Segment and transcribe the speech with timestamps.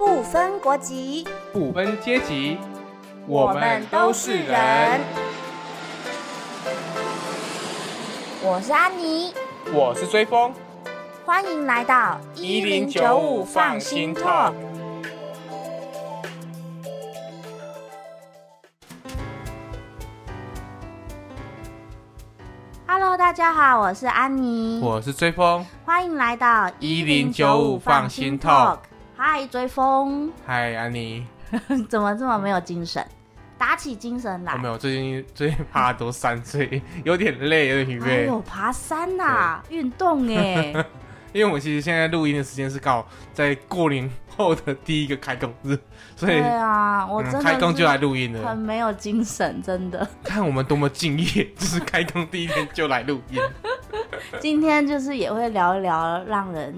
[0.00, 2.56] 不分国籍，不分阶级，
[3.26, 4.98] 我们都是人。
[8.42, 9.34] 我是安妮，
[9.74, 10.54] 我是追风，
[11.26, 14.54] 欢迎来到一零九五放心 talk。
[22.86, 25.66] Hello，大家好，我是安妮，我是追风。
[25.84, 28.78] 欢迎来到一零九五放心 talk。
[29.22, 31.26] 嗨，追风，嗨，安妮，
[31.90, 33.06] 怎么这么没有精神？
[33.58, 34.66] 打起精神来我没。
[34.66, 38.10] 有，最近最近爬多山，所以有点累，有点疲惫。
[38.10, 40.72] 哎呦，爬山呐、运动哎，
[41.34, 45.78] 因为我其实现在录音的时间是刚好在过年后的第一个开工日，
[46.16, 48.48] 所以对啊，我真的嗯开工就来是录音了。
[48.48, 50.08] 很没有精神，真的。
[50.24, 53.38] 看我们多么敬业，就是开工第一天就来录音。
[54.40, 56.74] 今天就是也会聊一聊让人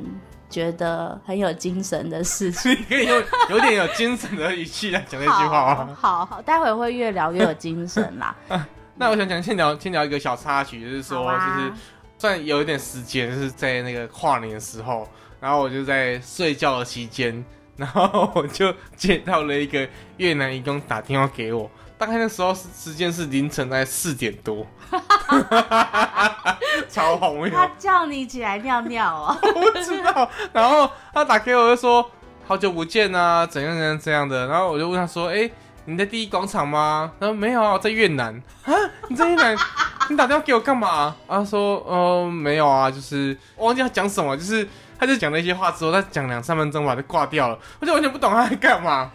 [0.53, 2.61] 觉得很有精神的事情。
[2.61, 5.97] 所以可以用有点有精神的语气来讲这句话吗？
[5.99, 8.37] 好好好，待会会越聊越有精神啦。
[8.95, 11.73] 那我想讲，先聊先聊一个小插曲，就是说，啊就是
[12.19, 15.09] 算有一点时间，就是在那个跨年的时候，
[15.41, 17.43] 然后我就在睡觉的期间，
[17.77, 21.69] 然后我就接到了一个越南义工打电话给我，
[22.03, 24.67] 大概那时候时时间是凌晨在四点多，
[26.91, 30.29] 超荒谬，他叫你起来尿尿哦， 我不知道。
[30.53, 32.11] 然后他打给我就说
[32.45, 34.49] 好久不见啊，怎样怎样这样的。
[34.49, 35.49] 然后我就问他说，哎、
[35.85, 37.13] 你在第一广场吗？
[37.21, 38.73] 他说没有啊，我在越南啊。
[39.09, 39.57] 你在越南？
[40.11, 40.89] 你打电话给我干嘛？
[40.89, 47.57] 啊他说，呃，没有啊，就是我忘记他讲什么，就是他就讲了一些话之后，他讲两三分钟吧，就挂掉了。
[47.79, 49.13] 我就完全不懂他在干嘛。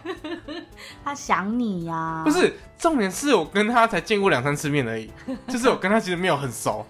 [1.08, 5.10] 他想你呀、不，是，重点是我跟他才见过两三次面而已，
[5.48, 6.84] 就是我跟他其实没有很熟。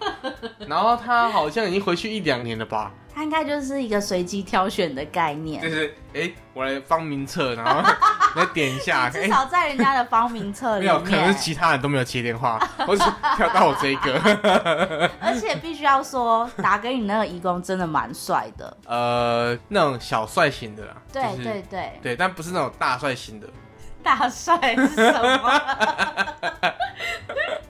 [0.66, 2.90] 然后他好像已经回去一两年了吧。
[3.14, 7.80] 他应该就是一个随机挑选的概念就，是哎、诶我来方名册，然后
[8.34, 11.38] 来点一下， 哎、至少在人家的方名册里没有，可能是。
[11.38, 13.04] 其他人都没有接电话，我只
[13.36, 15.10] 跳到我这一个。
[15.20, 18.76] 而且必须要说，打给你那个义工真的蛮帅的。
[18.86, 23.46] 呃，那种小帅型的啦，对就是对对，对，但不是那种大帅型的。
[24.02, 25.62] 大帅是什么？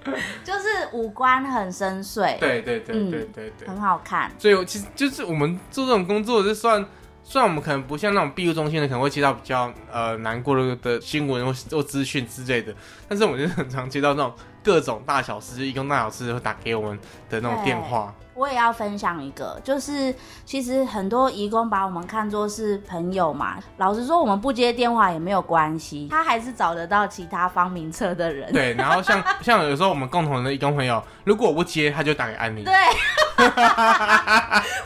[0.44, 3.68] 就是五官很深邃，对对对嗯对对对。
[3.68, 4.30] 很好看。
[4.38, 6.84] 所以我其实就是我们做这种工作，就算
[7.22, 12.74] 虽然我们可能不像那种庇护中心的，可能会接到比较呃难过的的新闻或或资讯之类的，
[13.06, 18.14] 但是我们就很常接到那种各种大小事，一共大小事会打给我们的那种电话。
[18.38, 23.56] 我也要分享一个，就是其实很多义工把我们看作是朋友嘛。
[23.78, 28.52] 老实说，我们不接电话也没有关系，他还是找得到其他方名册的人。
[28.52, 32.62] 对，然后像 像有时候我们共同的义工朋友，如果我不接，他就打给安妮。
[32.62, 32.74] 对，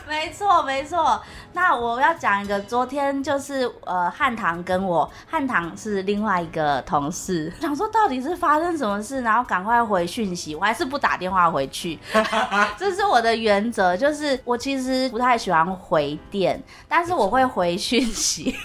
[0.07, 1.21] 没 错没错。
[1.53, 11.97] 那我要讲一个，昨天就是呃汉唐跟我，汉唐是另外一个同事， 想说到底是发生什么事，然后赶快回讯息，我还是不打电话回去，
[12.77, 18.55] 这是我的原则，就是我其实不太喜欢回电，但是我会回讯息。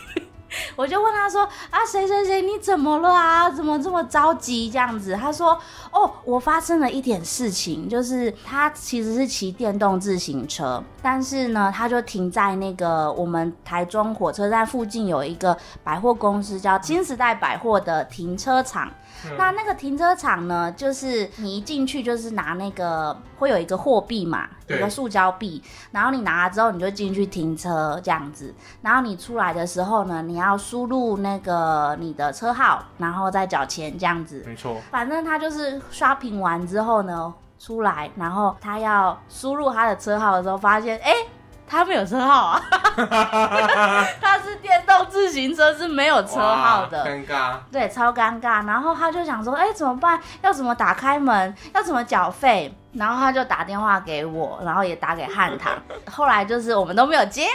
[0.78, 3.50] 我就问他说啊，谁谁谁，你怎么了啊？
[3.50, 5.12] 怎么这么着急这样子？
[5.20, 5.58] 他说
[5.90, 18.88] 哦，我发生了一点事情，就是他其实是骑电动自行车，但是呢，他就停在那个我们台中火车站附近有一个百货公司叫新时代百货的停车场。
[19.36, 34.42] 那那个停车场呢，就是你一进去就是拿那个会有一个货币嘛，有对个塑胶币，然后你拿了之后你就进去停车这样子，然后你出来的时候呢，你要输入那个你的车号，然后再缴钱这样子。
[34.46, 41.10] 没错，反正他就是刷屏完之后呢，出来，然后他要输入他的车号的时候，发现哎。
[41.10, 41.28] 诶
[41.68, 42.62] 他没有车号啊，
[44.20, 47.10] 他是电动自行车，是没有车号的哇。
[47.10, 47.52] 尴尬。
[47.70, 48.66] 对，超尴尬。
[48.66, 50.18] 然后他就想说，哎、怎么办？
[50.42, 51.54] 要怎么打开门？
[51.74, 52.74] 要怎么缴费？
[52.94, 55.72] 然后他就打电话给我，然后也打给汉唐。
[56.10, 57.46] 后来就是我们都没有接，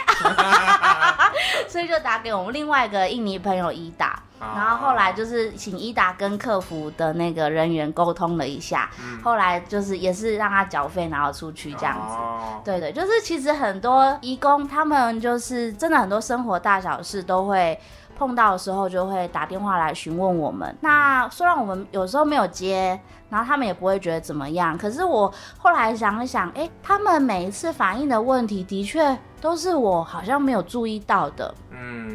[1.68, 4.18] 所以就打给我们另外一个印尼朋友伊达。
[4.40, 8.90] 然后后来就是请伊达跟客服的那个人员沟通了一下，
[9.22, 12.14] 后来就是也是让他缴费，然后出去这样子。
[12.16, 17.78] 哦对对，就是其实很多义工他们就是真的很多生活大小事都会
[18.16, 20.74] 碰到的时候就会打电话来询问我们。
[20.80, 22.98] 那虽然我们有时候没有接，
[23.28, 31.54] 然后他们也不会觉得怎么样，可是我后来想一想，哎，他们每一次反映的问题的确都是我好像没有注意到的。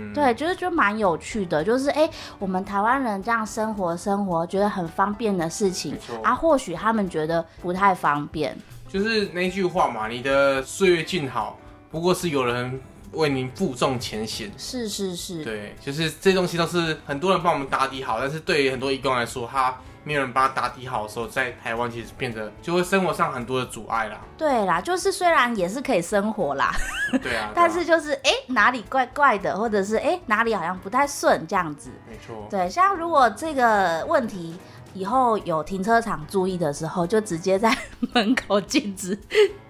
[0.09, 8.57] 嗯，对，就是就蛮有趣的，就是哎，我们台湾人这样生活生活，觉得很方便的事情啊，或许他们觉得不太方便。
[8.88, 11.57] 就是那句话嘛，你的岁月静好，
[11.91, 14.51] 不过是有人为您负重前行。
[14.57, 19.77] 是是是，对，就是这些东西都是很多人帮我们打底好，但是对于很多义工来说，他
[20.09, 24.19] 没有人帮他打底好的时候，在台湾其实变得就会生活上很多的阻碍啦。
[24.35, 26.73] 对啦，就是虽然也是可以生活啦，
[27.21, 31.91] 对啊， 但是就是哎、哪里怪怪的，或者是哎、哪里好像不太顺这样子。
[32.09, 34.57] 没错，对，像如果这个问题
[34.95, 37.71] 以后有停车场注意的时候，就直接在
[38.13, 39.15] 门口禁止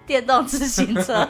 [0.06, 1.28] 电动自行车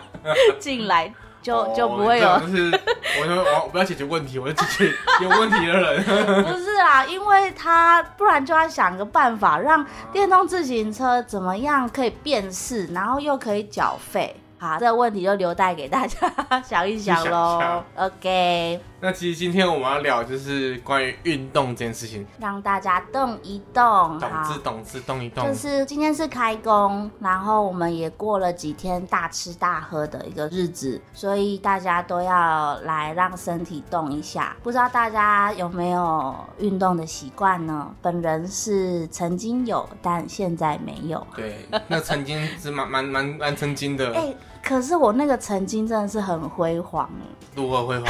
[0.60, 2.28] 进来，就就不会有。
[2.28, 2.80] 哦就是
[3.20, 6.04] 我说我我不要解决问题，我要解决有问题的人。
[6.44, 14.39] 不是啦，因为他不然就要想个办法，让电动自行车怎么样可以辨识，然后又可以缴费。
[14.60, 16.30] 好，这个问题就留待给大家
[16.62, 17.82] 想一想喽。
[17.96, 24.18] OK，那其实今天我们要聊就是关于运动这件事情，让大家动一动。
[24.18, 25.54] 懂好之，懂之，动一动就。
[25.54, 34.54] 是今天是开工，然后我们也过了几天大吃大喝的一个日子，所以大家都要来让身体动一下。
[34.62, 37.90] 不知道大家有没有运动的习惯呢？
[38.02, 41.26] 本人是曾经有，但现在没有。
[41.34, 47.26] 对，那曾经是蛮蛮蛮蛮曾经的， 哎、可是我那个曾经真的是很辉煌哎。
[47.54, 48.06] 如何辉煌？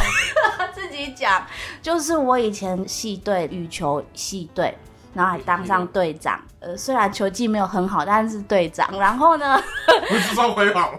[0.58, 1.46] 他 自己讲，
[1.80, 4.76] 就是我以前系队羽球系队，
[5.14, 6.38] 然后还当上队长。
[6.60, 8.86] 呃，虽然球技没有很好，但是队长。
[8.98, 9.58] 然后呢，
[10.08, 10.98] 不是说辉煌吗？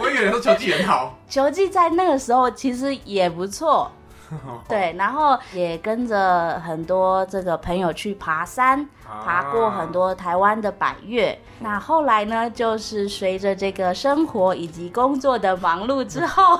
[0.00, 1.16] 我以为说球技很好。
[1.28, 3.90] 球技在那个时候其实也不错。
[4.68, 8.88] 对，然后也跟着很多这个朋友去爬山，
[9.24, 11.38] 爬过很多台湾的百越。
[11.60, 16.58] 那后来呢，就是随着这个生活以及工作的忙碌之后，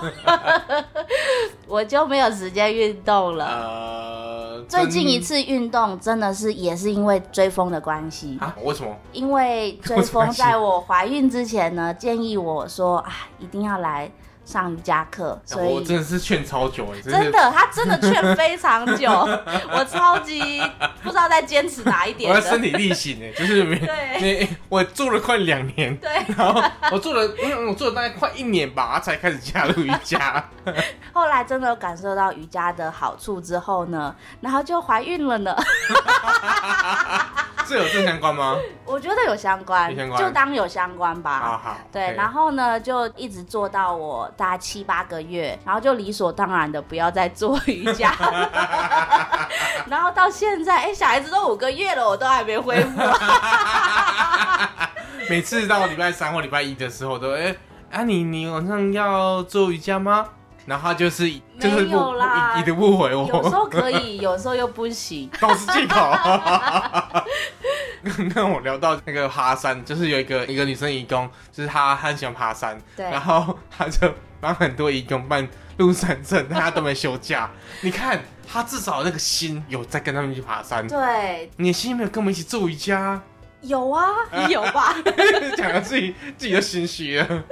[1.67, 3.45] 我就没有时间运动了。
[3.47, 8.55] 呃，最近一次运动真的是也是因为追风的关系，啊？
[8.63, 8.95] 为什么？
[9.13, 14.11] 因为追风在我怀孕之前呢，建议我说啊，一定要来
[14.45, 19.11] 上瑜伽课，所以我真的是劝超久哎，真的，他真的劝非常久，
[19.73, 20.63] 我超级
[21.03, 22.61] 不知道在坚持哪一点我要身。
[22.65, 30.43] 体力行哎，就是没对你我做了快两年，对，然后我做了，嗯我做了大概快一年吧，才开始加入瑜伽。
[31.13, 35.55] 后来真的感受到瑜伽的好处之后呢，然后就怀孕了呢。
[37.67, 38.57] 这有正相关吗？
[38.85, 41.41] 我觉得有相关，相关就当有相关吧。
[41.41, 48.13] 好好，对，然后后呢，就一直做到我大概七八个月，然后就理所当然的不要再做瑜伽，
[49.89, 53.01] 然后到现在，哎、小孩子都五个月了，我都还没恢复。
[55.31, 57.55] 每次到礼拜三或礼拜一的时候，都哎、
[57.91, 60.29] 啊你你晚上要做瑜伽吗？
[60.67, 61.31] 然后他就是
[61.61, 65.31] 就是没不有啦一一直不回我，有时候可以，有时候又不行。
[65.41, 66.13] 都是借口。
[68.05, 77.51] 刚刚我聊到那个爬山，就是有一个一个女生义工，就是她很喜欢爬山，对然后她就帮很多义工办入山证，但她都没休假。
[77.81, 83.19] 你看她至少那个心有在跟他们一起爬山，对，你的心没有跟我们一起做瑜伽，
[83.63, 84.07] 有啊，
[84.51, 84.95] 有吧？
[85.57, 87.43] 讲的自己自己都心虚了。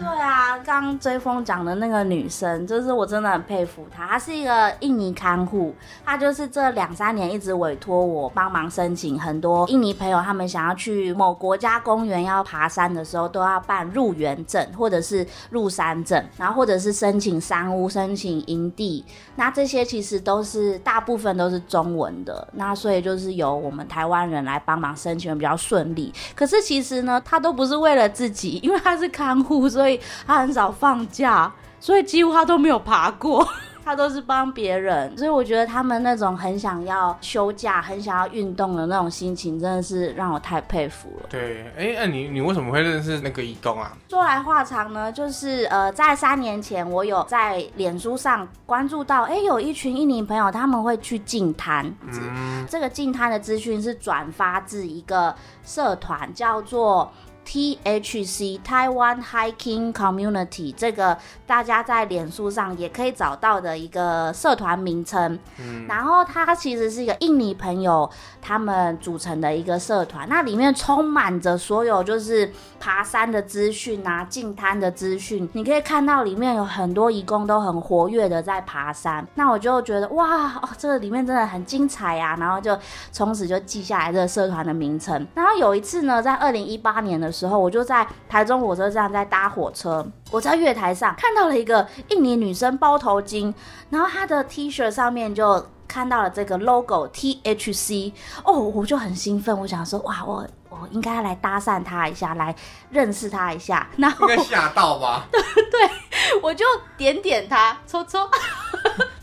[0.00, 4.06] 对啊，刚追风讲的那个女生，就是我真的很佩服她。
[4.06, 19.04] 她是一个印尼看护，她就是这两三年一直委托我帮忙申请很多印尼朋友，他们想要去某国家公园要爬山的时候，都要办入园证或者是入山证，然后或者是申请山屋、申请营地。
[19.36, 26.10] 那这些其实都是大部分都是中文的，那所以就是由我们台湾人来帮忙申请，比较顺利。
[26.34, 29.89] 可是其实呢，她都不是为了自己，因为她是看护，所以
[30.26, 33.46] 他很少放假，所以几乎他都没有爬过。
[33.82, 41.26] 他都是帮别人，所以我觉得他们那种很想要休假、很想要运动的那种心情，真的是让我太佩服了。
[41.30, 43.90] 对，哎、那、你你为什么会认识那个义工啊？
[44.10, 51.84] 说来话长呢，就是呃，在三年前，我有在脸书上关注到，哎，有一群印尼朋友他们会去净滩。
[52.02, 57.10] 嗯，这个净滩的资讯是转发自一个社团，叫做
[57.50, 65.36] THC Taiwan Hiking Community，这个大家在脸书上也可以找到的一个社团名称。
[65.58, 68.08] 嗯然后它其实是一个印尼朋友
[68.40, 79.26] 他们组成的一个社团，那里面充满着所有就是爬山的资讯啊、进滩的资讯，你可以看到里面有很多义工都很活跃的在爬山。
[79.34, 82.78] 那我就觉得哇，哦，这个里面真的很精彩呀、然后就
[83.10, 85.26] 从此就记下来这个社团的名称。
[85.34, 93.52] 然后有一次呢，在二零一八年的时候，我就在台中火车站在搭火车，我在月台上看到了一个印尼女生包头巾，
[93.90, 98.12] 然后她的 T 恤上面就看到了这个 logo THC，
[98.44, 102.54] 哦，我就很兴奋，我想说哇，我我我应该来搭讪她一下，来
[102.90, 103.86] 认识她一下。
[103.96, 105.26] 然后应该吓到吧？
[105.32, 106.64] 对我就
[106.96, 108.18] 点点她，抽抽，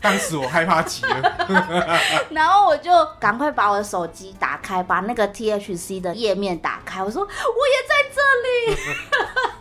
[0.00, 1.32] 当时我害怕极了。
[2.30, 8.20] 然后我就赶快把我的手机打开，把那个 THC 的页面打开，我说我也在这
[8.74, 8.78] 里。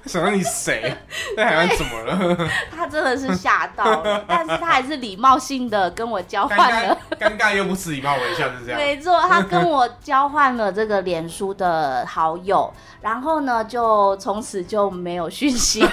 [0.08, 0.96] 想到你谁？
[1.36, 2.50] 在台湾怎么了？
[2.74, 8.80] 他真的是吓到了，但是他还是礼貌性的跟我交换了，尴尬又不是礼貌微笑，是这样。
[8.80, 15.86] 没错，他跟我交换了这个脸书的好友，然后呢，就从此就没有讯息。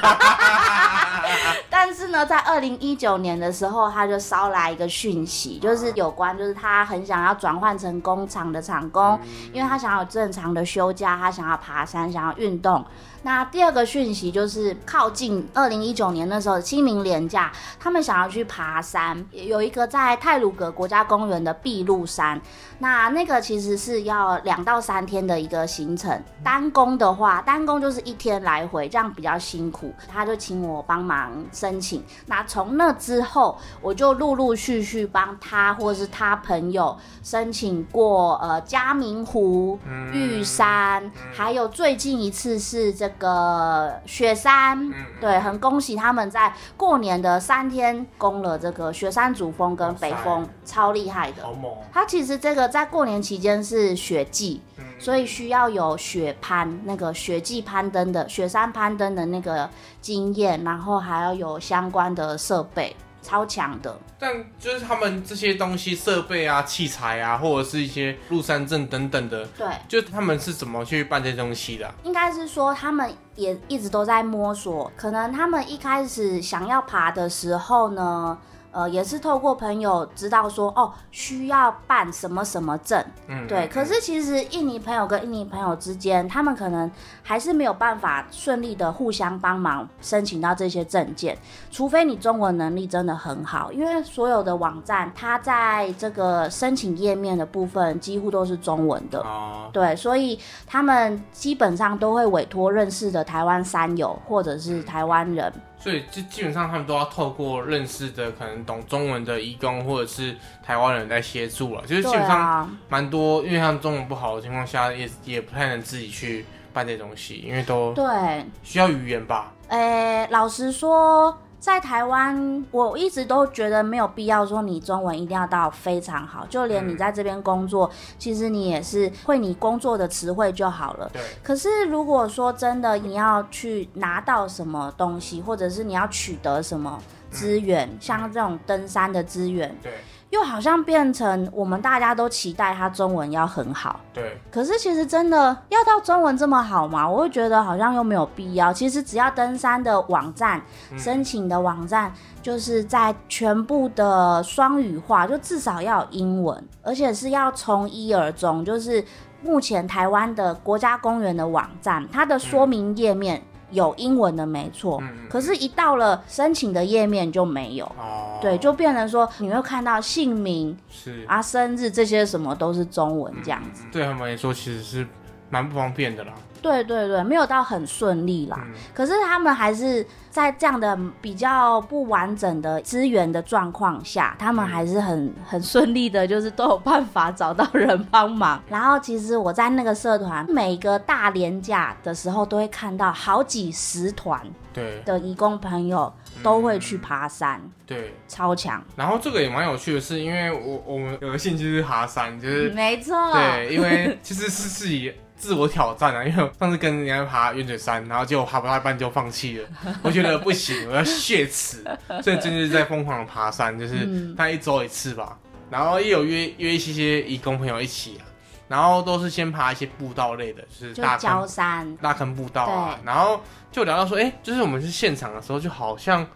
[1.69, 9.17] 但是呢，在二零一九年的时候，他就招来一个讯息，就是有关，就是他很想要转换成工厂的厂工，
[9.53, 12.85] 因为他想要正常的休假，他想要爬山，想要运动。
[13.25, 17.51] 那第二个讯息就是靠近二零一九年那时候清明连假，
[17.81, 22.41] 他们想要去爬山，有一个在泰鲁格国家公园的碧露山。
[22.81, 29.95] 那那个其实是要两到三天的一个行程，单工的话，单工就是一天来回，这样比较辛苦。
[30.07, 32.05] 他就请我帮忙申请。
[32.27, 39.79] 那从那之后，我就陆陆续续帮他或是他朋友申请过呃嘉明湖、
[40.13, 44.93] 玉山，还有最近一次是这个雪山。
[45.21, 51.43] 对，很恭喜他们在过年的三天攻了这个雪山主峰跟北峰，超厉害的。
[51.43, 51.79] 好猛哦！
[51.93, 54.63] 它其实这个在过年期间是雪季，
[54.99, 59.69] 所以需要有雪攀那个雪季攀登的雪山攀登的那个
[60.01, 62.95] 经验，然后还要有相关的设备，
[63.25, 63.99] 超强的。
[64.19, 78.39] 但就是他们这些东西、设备啊、器材啊，或者是一些入山证等等的，对，就他们是怎么去办这些东西的啊、应该是说他们也一直都在摸索，可能他们一开始想要爬的时候呢。
[78.75, 86.91] 呃，也是透过朋友知道说，哦，需要办什么什么证，嗯，对，嗯可是其实印尼朋友跟印尼朋友之间，他们可能
[87.23, 91.39] 还是没有办法顺利的互相帮忙申请到这些证件，
[91.71, 99.21] 除非你中文能力真的很好，因为所有的网站它在这个申请页面的部分几乎都是中文的。
[99.21, 105.53] 哦，对，所以他们基本上都会委托认识的台湾山友或者是台湾人，
[105.85, 119.53] 所以就基本上他们都要透过认识的可能懂中文的义工或者是台湾人在协助了，就是基本上啊，蛮多，因为他们中文不好的情况下，也也不太能自己去办这些东西，因为都对，需要语言吧。
[119.69, 131.09] 诶，老实说，在台湾，我一直都觉得没有必要说你中文一定要到非常好，就连你在这边工作，其实你也是会你工作的词汇就好了。
[131.11, 139.91] 对，可是如果说真的你要去拿到什么东西，或者是你要取得什么资源，像这种登山的资源，对，
[140.35, 144.01] 又好像变成我们大家都期待他中文要很好。
[144.13, 147.09] 对，可是其实真的要到中文这么好吗？
[147.09, 148.73] 我会觉得好像又没有必要。
[148.73, 150.61] 其实只要登山的网站、
[150.99, 152.13] 申请的网站，
[152.43, 158.65] 就是在全部的双语化，就至少要有英文，而且是要从一而终。
[158.65, 159.05] 就是
[159.41, 163.41] 目前台湾的国家公园的网站，它的说明页面
[163.75, 167.85] 有英文的没错，可是，一到了申请的页面就没有。
[167.99, 173.85] 哦，对，就变成说你会看到姓名是啊、生日这些什么都是中文这样子。
[173.93, 175.07] 对他们来说其实是
[175.51, 176.33] 蛮不方便的啦。
[176.65, 178.59] 对对对，没有到很顺利啦。
[178.65, 188.63] 嗯可是他们还是在这样的比较不完整的资源的状况下，他们还是很很顺利的，就是都有办法找到人帮忙。
[188.69, 194.41] 然后其实我在那个社团，每个大连假的时候，都会看到好几十团
[194.73, 198.83] 对的义工朋友都会去爬山，对，超强。
[198.97, 205.13] 然后这个也蛮有趣的是，因为我我们有个兴趣是爬山，就是没错，对， 因为其实是自己
[205.45, 206.25] 自我挑战啊。
[206.25, 209.69] 因为我上次跟人家爬云水山，然后结果爬不到一半就放弃了，
[210.03, 211.85] 我觉得不行，我要血耻，
[212.23, 215.39] 所以真的是在疯狂的爬山，就是嗯大概一周一次吧。
[215.71, 218.25] 然后也有约约一些些义工朋友一起啊，
[218.69, 221.97] 然后都是先爬一些步道类的，就是大焦坑山。
[221.99, 226.27] 大坑步道啊，然后就聊到说，哎、就是我们去现场的时候，就好像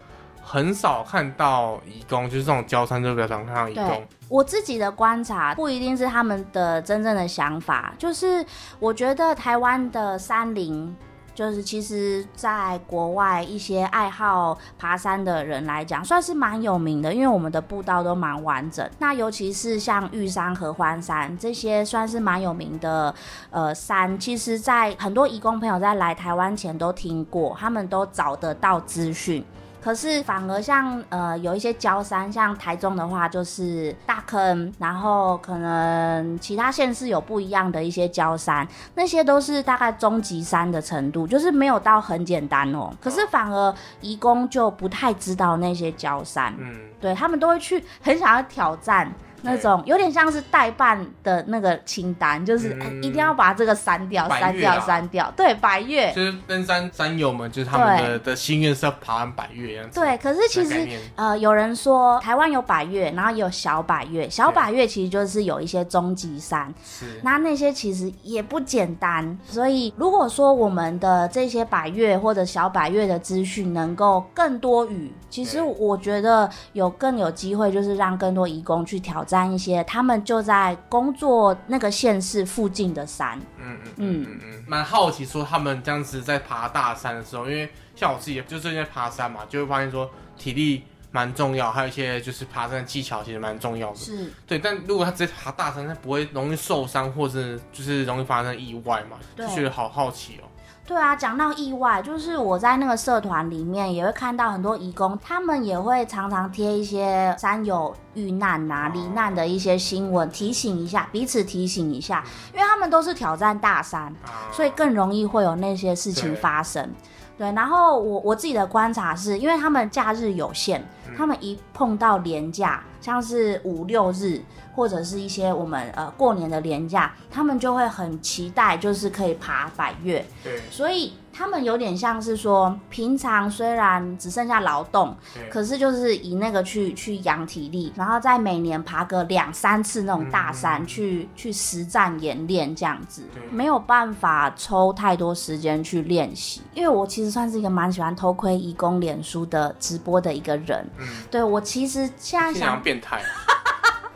[0.51, 8.43] 很少看到义工，就是这种焦山就比较常看到义工，我自己的观察不一定是他们的真正的想法，就是
[8.79, 10.95] 我觉得台湾的山林。
[11.35, 18.85] 就是其实，在国外一些爱好爬山的人来讲，算是蛮有名的，因为我们的步道都蛮完整。
[18.99, 23.15] 那尤其是像玉山、合欢山这些，算是蛮有名的
[23.51, 24.19] 呃山。
[24.19, 29.41] 其实，在很多义工朋友在来台湾前都听过，他们都找得到资讯。
[29.81, 42.91] 可是反而像呃有一些焦山，像台中的话就是大坑，然后可能其他县市有不一样的一些焦山，那些都是大概中级山的程度，就是没有到很简单哦。
[43.01, 49.11] 可是反而移工就不太知道那些焦山，嗯，对他们都会去很想要挑战。
[49.41, 55.33] 那种有点像是代办的那个清单，就是、嗯哎一定要把这个删掉、删掉、百越啊删掉。
[55.35, 56.11] 对，百越。
[56.13, 59.99] 就是登山山友们，就是他们的的心愿是要爬完百越这样子。
[59.99, 64.29] 对，可是其实呃，有人说台湾有百越，然后也有小百越。
[64.29, 69.37] 小百越其实就是有一些终极山，是那那些其实也不简单。
[69.47, 83.39] 所以如果说我们的这些百越或者小百越的资讯能够更多语，其实对我觉得有更有机会，就是让更多移工去挑战一些他们就在工作那个县市附近的山。
[83.59, 93.95] 嗯嗯嗯嗯嗯，蛮好奇说他们这样子在爬大山的时候，因为像我自己就最近在爬山嘛，就会发现说体力蛮重要，还有一些就是爬山的技巧其实蛮重要的。
[93.95, 99.17] 是，对，但如果他直接爬大山，他不会容易受伤或者就是容易发生意外嘛？
[99.37, 100.49] 就对觉得好好奇哦。
[100.89, 112.23] 对啊，讲到意外，就是我在那个社团里面也会看到很多义工，他们也会常常贴一些山友遇难啊、罹难的一些新闻，提醒一下彼此，提醒一下，
[112.55, 116.91] 因为他们都是挑战大山，啊，所以更容易会有那些事情对发生。
[117.39, 124.41] 对，然后我我自己的观察是，因为他们假日有限，嗯他们一碰到连假，像是五六日
[124.75, 130.19] 或者是一些我们呃过年的连假，他们就会很期待，就是可以爬百越。
[130.43, 135.15] 对所以他们有点像是说，平常虽然只剩下劳动，
[135.49, 146.61] 可是就是以那个去去养体力，然后在每年爬个两三次那种大山、去去实战演练这样子对，没有办法抽太多时间去练习。
[146.73, 153.21] 因为我其实算是一个蛮喜欢偷窥义工脸书的直播的一个人，嗯，对我其实现在想，变态。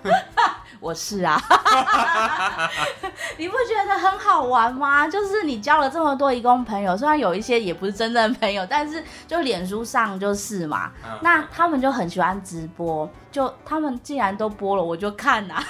[0.83, 1.41] 我是啊，
[3.39, 5.07] 你不觉得很好玩吗？
[5.07, 10.91] 就是你交了这么多义工朋友，虽然有一些也不是真正朋友，但是就脸书上就是嘛。
[11.05, 15.63] 嗯那他们就很喜欢直播，就他们既然都播了，我就看呐、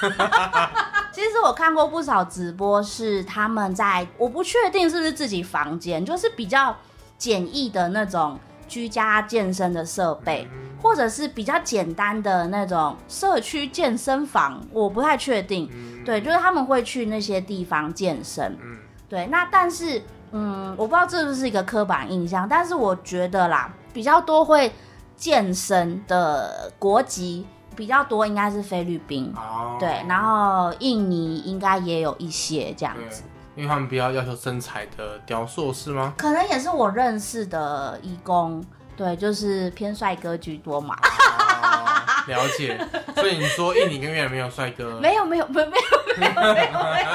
[1.13, 6.76] 其实我看过不少直播，是他们在我不确定是不是自己房间，就是比较
[7.19, 10.49] 简易的那种居家健身的设备。
[10.52, 15.67] 嗯或者是比较简单的那种社区健身房，我不太确定。
[15.74, 18.56] 嗯对，就是他们会去那些地方健身。
[18.62, 24.74] 嗯对，那但是，嗯，我不知道这是不是一个刻板印象，但是我觉得啦，比较多会
[25.15, 29.32] 健身的国籍比较多，应该是菲律宾。
[29.38, 33.24] 哦，对，然后印尼应该也有一些这样子，，
[33.56, 36.13] 因为他们比较要求身材的雕塑是吗？
[36.17, 38.62] 可能也是我认识的义工，
[38.95, 40.95] 对，就是偏帅哥居多嘛。
[41.01, 41.86] 哦，
[42.27, 42.79] 了解。
[43.15, 44.99] 所以你说印尼跟越南没有帅哥？
[44.99, 45.84] 没有没有没有没有
[46.17, 47.08] 没有没有没有，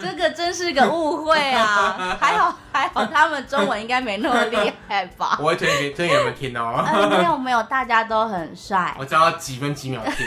[0.00, 2.16] 这个真是个误会啊！
[2.20, 5.36] 还好还好，他们中文应该没那么厉害吧？
[5.42, 6.84] 我会推荐给推荐给你们听哦。
[6.86, 10.26] 呃，没有没有，大家都很帅，我教他几分几秒听。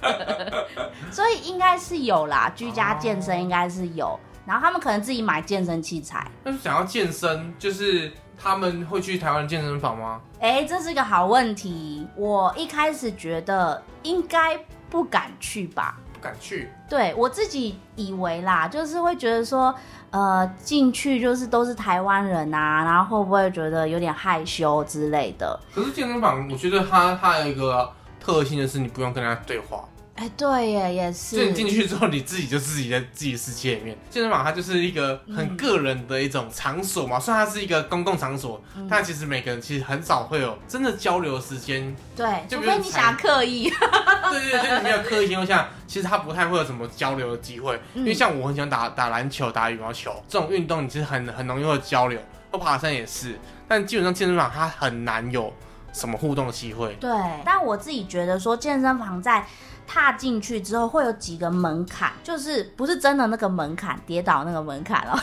[1.10, 4.18] 所以应该是有啦，居家健身应该是有。
[4.46, 10.20] 然后他们可能自己买健身器材，但是想要健身，就是他们会去台湾的健身房吗？
[10.40, 12.06] 哎，这是个好问题。
[12.14, 14.58] 我一开始觉得应该
[14.90, 16.70] 不敢去吧，不敢去。
[16.88, 19.74] 对我自己以为啦，就是会觉得说，
[20.10, 25.58] 呃，进去就是都是台湾人啊，然后会不会觉得有点害羞之类的？
[25.74, 29.84] 可是健身房，我觉得它它有一个特性的是，你不用跟人家对话。
[30.16, 33.96] 哎，对耶，也是就是你进去之后，你自己就自己在自己的世界里面。
[34.08, 41.94] 健身房它就是一个很个人的一种场所嘛，虽然它是一个公共场所，嗯但其实每个人其实很少会有真的交流的时间。
[42.16, 43.70] 对，就除非你想刻意。
[43.70, 47.78] 对对对，就是你没有刻意情况下，其实它不太会有什么交流的机会。
[47.94, 52.18] 嗯因为像我很喜欢打打篮球、打羽毛球这种运动，你其实很很容易会有交流，
[52.50, 53.38] 或爬山也是。
[53.68, 55.52] 但基本上健身房它很难有
[55.96, 56.94] 什么互动的机会。
[57.00, 57.10] 对，
[57.42, 59.46] 但我自己觉得说，健身房在
[59.86, 65.18] 踏进去之后会有几个门槛，就是不是真的那个门槛，跌倒那个门槛哦。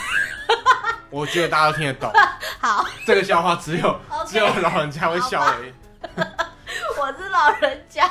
[1.12, 2.12] 我觉得大家都听得懂，
[2.60, 5.72] 好，这个笑话只有 只有老人家会笑而已。
[7.00, 8.10] 我是老人家，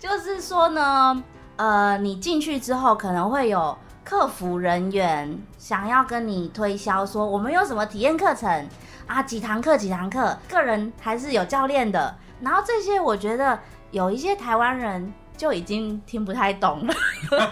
[0.00, 1.22] 就是说呢，
[1.54, 8.68] 呃，你进去之后可能会有客服人员想要跟你推销说，我们有什么体验课程
[9.10, 12.14] 啊，几堂课几堂课，个人还是有教练的。
[12.40, 13.58] 然后这些我觉得
[13.90, 16.94] 有一些台湾人就已经听不太懂了，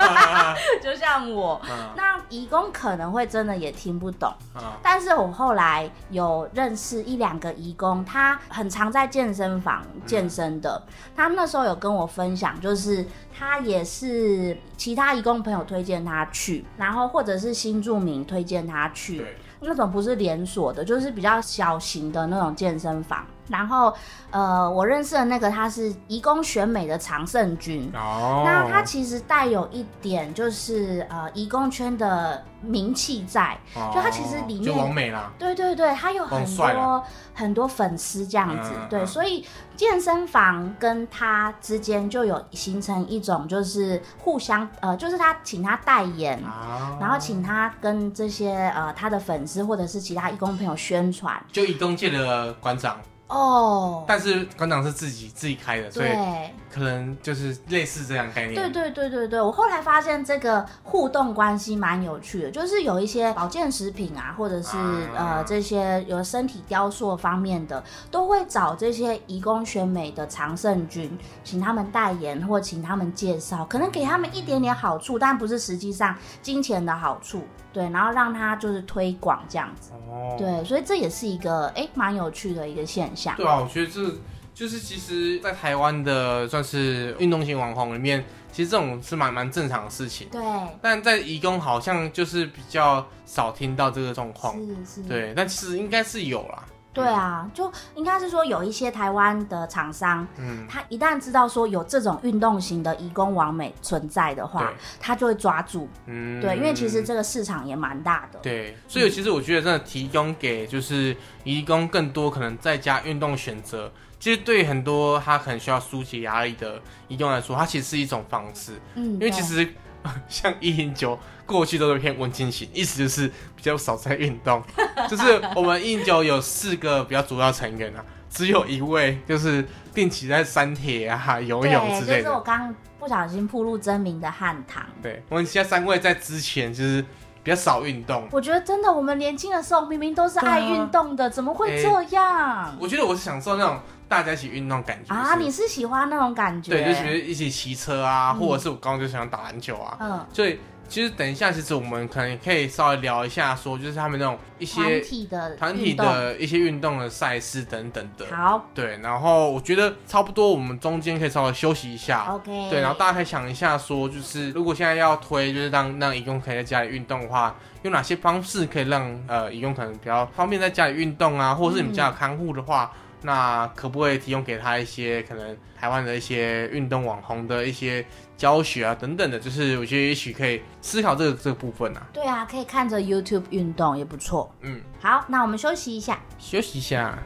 [0.80, 1.60] 就像我。
[1.68, 10.82] 嗯那义工可能会真的也听不懂，嗯但是我后来有认识一两个义工，他很常在健身房健身的。
[11.16, 23.26] 他那时候有跟我分享，就是他也是其他义工朋友推荐他去，然后或者是新住民推荐他去，对，那种不是连锁的，就是比较小型的那种健身房。
[23.48, 23.92] 然后，
[24.30, 33.90] 呃，我认识的那个他是义工选美的常胜军，哦，那他其实带有一点就是呃义工圈的名气在，哦。
[33.94, 46.38] 就他其实里面就王美啦，对对对，他有很多很多粉丝这样子，对，所以健身房跟他之间就有形成一种就是互相呃，就是他请他代言。
[46.38, 51.40] 啊，然后请他跟这些呃他的粉丝或者是其他义工朋友宣传。
[51.50, 52.96] 就义工界的馆长，
[53.28, 58.54] 哦，但是馆长是自己自己开的，所以对，可能就是类似这样概念。
[58.54, 64.76] 对对对对对，我后来发现这个互动关系蛮有趣的，就是有一些保健食品啊，或者是、
[65.16, 65.36] 啊。
[65.38, 77.42] 呃这些有身体雕塑方面的，都会找这些移工选美的常胜军，请他们代言或请他们介绍，可能给他们一点点好处，但不是实际上金钱的好处，
[77.78, 83.36] 对，然后让他就是推广这样子，哦，对，所以这也是一个哎蛮有趣的一个现象。
[83.36, 84.12] 对啊，我觉得这
[84.52, 90.26] 就是其实，在台湾的算是运动型网红里面，其实这种是蛮蛮正常的事情。
[90.32, 90.42] 对，
[90.82, 94.52] 但在义工好像就是比较少听到这个状况。
[94.84, 96.64] 是是，对，但其实应该是有啦。
[96.98, 100.26] 对啊，就应该是说有一些台湾的厂商。
[100.38, 105.88] 嗯，他一旦知道说有这种运动型的义工完美存在的话，他就会抓住。
[106.06, 108.38] 嗯，对，因为其实这个市场也蛮大的。
[108.40, 118.80] 对，所以其实我觉得真的提供给就是义工更多可能在家运动选择，其实对很多他可能需要疏解压力的移工来说，它其实是一种方式。
[118.94, 119.74] 嗯，因为其实
[120.28, 124.62] 像一零九过去都是偏文青型，意思就是比较少在运动。
[125.08, 132.22] 就是我们一零九有四个比较主要成员啊，只有一位就是定期在山铁啊、游泳之类的。
[132.24, 134.84] 就是我刚不小心暴露真名的汉唐。
[135.02, 137.00] 对，我们其他三位在之前就是
[137.42, 138.28] 比较少运动。
[138.30, 142.76] 我觉得真的，我们年轻的时候明明都是爱运动的，怎么会这样？
[142.78, 146.72] 我觉得我是享受那种大家一起运动感觉啊，你是喜欢那种感觉？
[146.72, 150.58] 对，就是一起骑车啊，嗯或者是我刚刚就想打篮球啊，嗯，所以
[150.88, 158.24] 其实等一下，其实我们可能也可以稍微聊一下，说就是他们那种一些团些体的团体的一些运动的赛事等等的。
[158.35, 162.24] 好对，然后我觉得差不多，我们中间可以稍微休息一下。
[162.31, 162.70] ，OK。
[162.70, 172.90] 对，然后大家可以想一下，说就是如果现在要推，就是让让义工可以在家里运动的话，有哪些方式可以让呃义工可能比较方便在家里运动啊，或者是你们家有看护的话，
[173.22, 178.04] 那可不可以提供给他一些可能台湾的一些运动网红的一些
[178.37, 182.07] 教学啊等等的，就是我觉得也许可以思考这个这个部分啊。
[182.12, 184.54] 对啊，可以看着 YouTube 运动也不错。
[184.61, 186.20] 嗯，好，那我们休息一下。
[186.38, 187.18] 休息一下。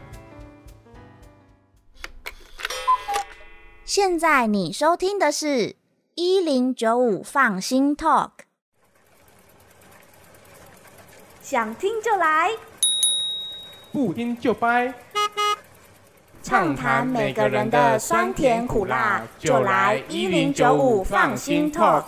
[3.84, 5.76] 现在你收听的是
[6.14, 8.30] 一零九五放心 Talk，
[11.42, 12.52] 想听就来，
[13.92, 14.94] 不听就掰，
[16.42, 22.04] 畅谈每个人的酸甜苦辣，就来一零九五放心 Talk。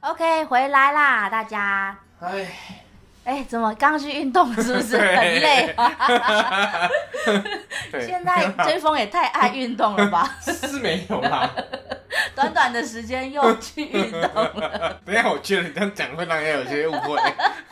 [0.00, 1.96] OK，回来啦，大家。
[2.20, 2.46] 哎，
[3.24, 5.92] 哎，怎么刚去运动是不是 很累啊？
[7.92, 10.36] 对，现在追风也太爱运动了吧？
[10.40, 11.50] 是没有啦。
[12.34, 15.00] 短短的时间又去运动了。
[15.04, 17.18] 等下，我觉得你这样讲会让人家有些误会。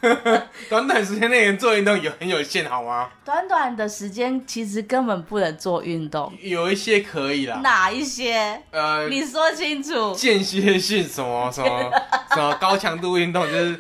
[0.69, 3.11] 短短时间内做运动有很有限，好吗？
[3.25, 8.63] 短短的时间其实根本不能做运动，有一些可以啦，哪一些？
[8.71, 10.15] 呃，你说清楚。
[10.15, 11.91] 间歇性什么什么
[12.35, 13.77] 什么高强度运动，就是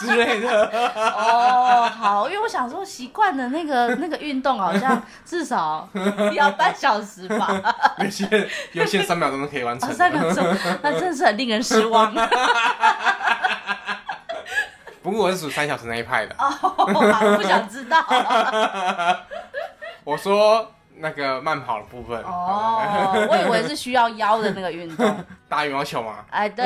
[0.00, 0.70] 之类的。
[2.48, 5.86] 我想说习惯的那个 那个运动好像至少
[6.32, 7.46] 要半小时吧，
[8.00, 9.92] 有些有些三秒钟都可以完成啊，。
[9.92, 10.42] 三秒钟，
[10.80, 12.10] 那真是很令人失望。
[15.02, 16.34] 不过我是属三小时那一派的。
[16.38, 18.02] 哦，我不想知道。
[20.04, 22.18] 我说那个慢跑的部分。
[22.22, 25.24] 哦，我以为是需要腰的那个运动。
[25.50, 26.24] 打羽毛球吗。
[26.30, 26.64] 哎，对，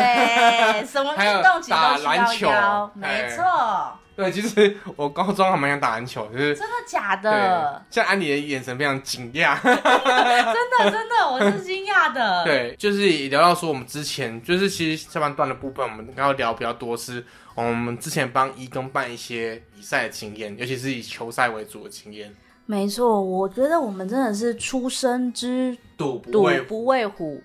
[0.87, 3.99] 什么运动其实都需要腰，没哎错。
[4.15, 9.57] 对，其实我高中还蛮想打篮球，就是真的假对的？，像安妮的眼神非常惊讶。
[9.63, 22.35] 真的真的，我是惊讶的。，对，就是也聊到说我们之前就是其实下半段的部分，我们要聊比较多是我们之前帮义工办一些比赛的经验，尤其是以球赛为主的经验。
[22.67, 27.43] 没错，我觉得我们真的是出生之犊赌不畏虎。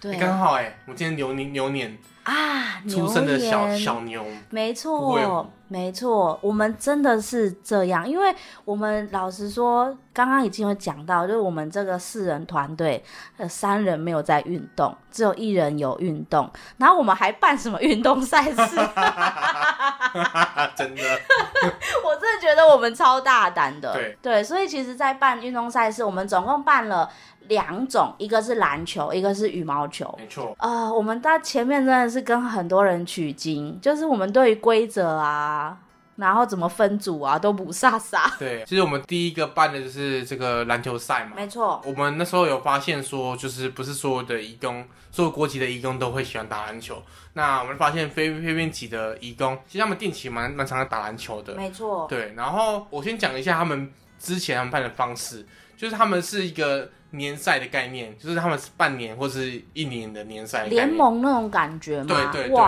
[0.00, 8.32] 对欸刚好哎，我今天牛年牛年啊，出生的小小牛，没错，没错，我们真的是这样，因为
[8.64, 13.02] 我们老实说，刚刚已经有讲到，就是我们这个四人团队，
[13.38, 18.54] 呃，三人没有在运动，只有一人有运动，然后我们还办什么运动赛事，
[20.76, 21.02] 真的。
[22.04, 27.08] 我真的觉得我们超大胆的，对所以其实，在办运动赛事，我们总共办了
[27.48, 30.56] 两种，一个是篮球，一个是羽毛球，没错。
[30.58, 35.78] 呃，我们在前面真的是跟很多人取经，就是我们对于规则啊，
[36.16, 38.30] 然后怎么分组啊，都不飒飒。
[38.38, 41.32] 对，其实我们第一个办的就是这个篮球赛嘛。
[41.36, 47.02] 没错，我们那时候有发现说，就是不是所有的义工，所有国籍的义工都会喜欢打篮球。
[47.34, 51.54] 那我们发现菲菲律宾籍的义工，其实他们定期蛮蛮常在打篮球的。
[51.54, 60.88] 没错，对，然后我先讲一下他们之前他们办的方式，就是他们是一个年赛的概念，就是他们是半年或是一年的年赛联。
[60.88, 62.06] 盟那种感觉嘛。
[62.06, 62.58] 对对对，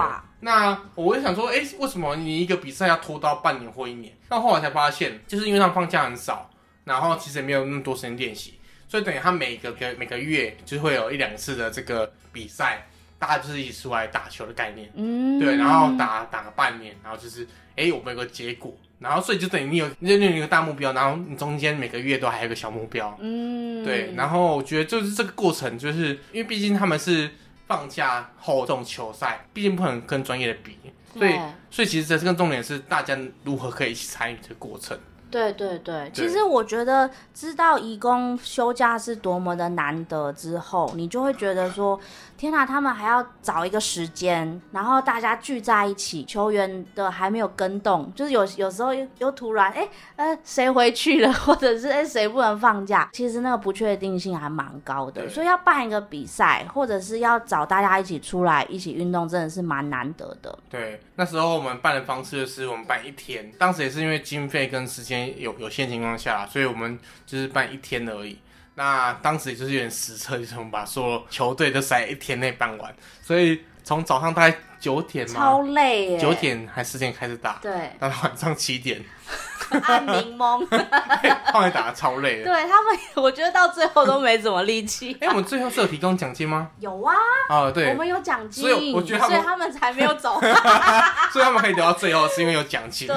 [0.41, 4.13] 那我会想说，哎、为什么你一个比赛要拖到半年或一年？
[4.29, 6.51] 到后来才发现，就是因为他们放假很少，
[6.85, 12.87] 然后其实也没有那么多时间练习，所以等于他每个个每个月就会有一两次的这个比赛，
[13.19, 14.91] 大家就是一起出来打球的概念。
[14.95, 27.31] 嗯，对，然后打打个半年，然后就是，哎、我们有个结果，然后所以就等于你有你有你有一个大目标，然后你中间每个月都还有一个小目标，嗯，对，然后我觉得就是这个过程，就是因为毕竟他们是
[27.67, 30.79] 放假后这种球赛，毕竟不能跟专业的比，
[31.13, 31.39] 所以
[31.71, 34.99] 所以其实这个重点是大家如何可以一起参与这个过程。
[35.31, 36.11] 对对对，对。
[36.13, 41.99] 其实我觉得知道义工休假是多么的难得之后，你就会觉得说，
[42.45, 60.59] 天哪，他们还要找一个时间，然后大家聚在一起，球员的还没有跟动，就是有有时候又又突然哎呃谁回去了， 或者是哎谁不能放假，其实那个不确定性还蛮高的，所以要办一个比赛，或者是要找大家一起出来一起运动，真的是蛮难得的。
[60.69, 68.39] 对，那时候我们办的方式就是我们办一天，当时也是因为经费跟时间有有限情况下，所以我们就是办一天而已。
[68.75, 76.19] 那当时也就是有点实测，就是我们把所有球队都塞一天内办完，所以从早上大概九点吗超，累耶！
[76.19, 79.03] 九点还十点开始打，对，到晚上七点，
[79.85, 80.63] 按柠檬。
[81.55, 82.45] 后来打的超累的。
[82.45, 85.17] 对他们，我觉得到最后都没怎么力气。
[85.23, 86.69] 哎、我们最后是有提供奖金吗？
[86.81, 87.15] 有啊，
[87.49, 90.39] 哦，我对，们有奖金，所以我觉得他们所以他们才没有走。
[91.33, 93.09] 所以他们可以留到最后，是因为有奖金。
[93.09, 93.17] 对，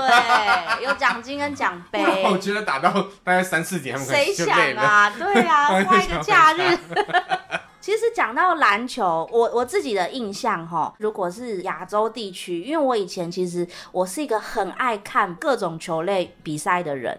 [0.85, 2.39] 有奖金跟奖不然我杯。
[2.39, 2.89] 觉得打到
[3.25, 4.33] 大概三四点，他们可谁。
[4.33, 5.09] 想啊？
[5.09, 6.77] 对啊，他们花一个假日。
[7.87, 17.17] 其实讲到篮球，我我自己的印象哈，如果是亚洲地区，因为我以前其实我是一个很爱看各种球类比赛的人。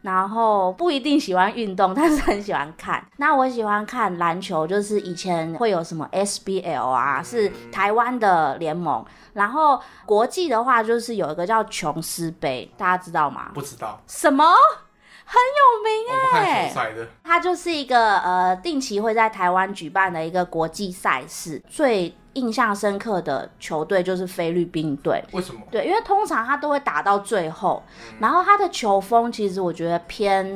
[0.00, 3.04] 然后不一定喜欢运动，但是很喜欢看。
[3.16, 9.04] 那我喜欢看篮球，就是以前会有什么 SBL 啊，是台湾的联盟。
[9.34, 13.50] 然后国际的话，就是有一个叫琼斯杯，大家知道吗？
[13.52, 14.44] 不知道，什么？
[15.26, 17.06] 很有名哎、球赛的。
[17.22, 21.60] 它就是一个呃定期会在台湾举办的一个国际赛事。
[21.68, 25.22] 最印象深刻的球队就是菲律宾队。
[25.32, 25.60] 为什么？
[25.70, 27.82] 对，因为通常他都会打到最后，
[28.20, 30.46] 然后他的球风其实我觉得偏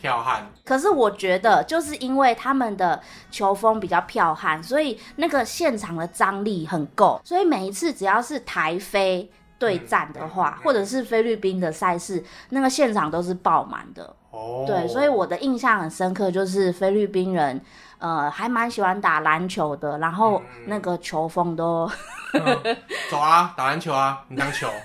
[0.00, 9.30] 剽悍，可是我觉得，就是因为他们的球风比较剽悍，所以那个现场的张力很够，所以每一次只要是台菲
[9.62, 14.12] 对战的话，或者是菲律宾的赛事，那个现场都是爆满的。
[14.32, 17.60] 哦，对，所以我的印象很深刻，就是菲律宾人，
[17.98, 21.88] 呃，还蛮喜欢打篮球的，然后那个球风都
[22.32, 22.76] 嗯
[23.08, 24.68] 走啊，打篮球啊，你当球。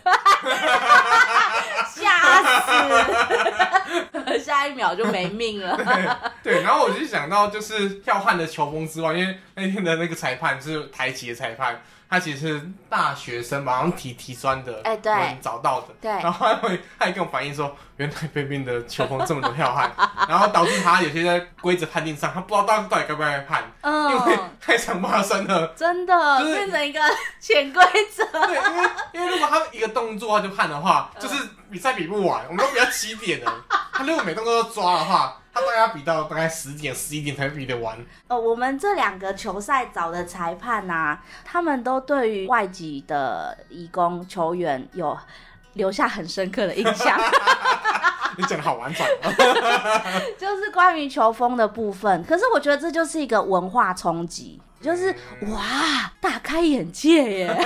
[1.89, 5.77] 吓死，下一秒就没命了。
[6.41, 15.11] 对，然后我就想到，就是跳悍的球风之外，因为那天的那个裁判是台籍的裁判，他其实是大学生吧，好像体体专的，哎对
[15.41, 15.87] 找到的。
[15.99, 19.91] 对然后他会，他也跟我反映说，原来菲律宾的球风这么的剽悍，
[20.29, 25.67] 然后导致他有些在规则判定上，他不知道到底到底该不该判，因为嗯，太常发生了。
[25.75, 27.01] 真的就是变成一个
[27.39, 27.83] 潜规
[28.15, 28.23] 则。
[28.45, 31.35] 对，因为因为如果他一个动作他就判的话，就是
[31.71, 33.53] 比赛比不完，我们都比较起点了。
[33.97, 37.97] 他如果每动作都抓的话，他大概要比到大概十点、十一点才比得完。
[38.27, 45.17] 呃，我们这两个球赛找的裁判呐、他们都对于外籍的移工球员有
[45.73, 47.19] 留下很深刻的印象，
[48.38, 49.33] 你讲的好婉转哦。
[50.38, 52.23] 就是关于球风的部分。
[52.23, 57.57] 可是我觉得这就是一个文化冲击，就是哇，大开眼界耶，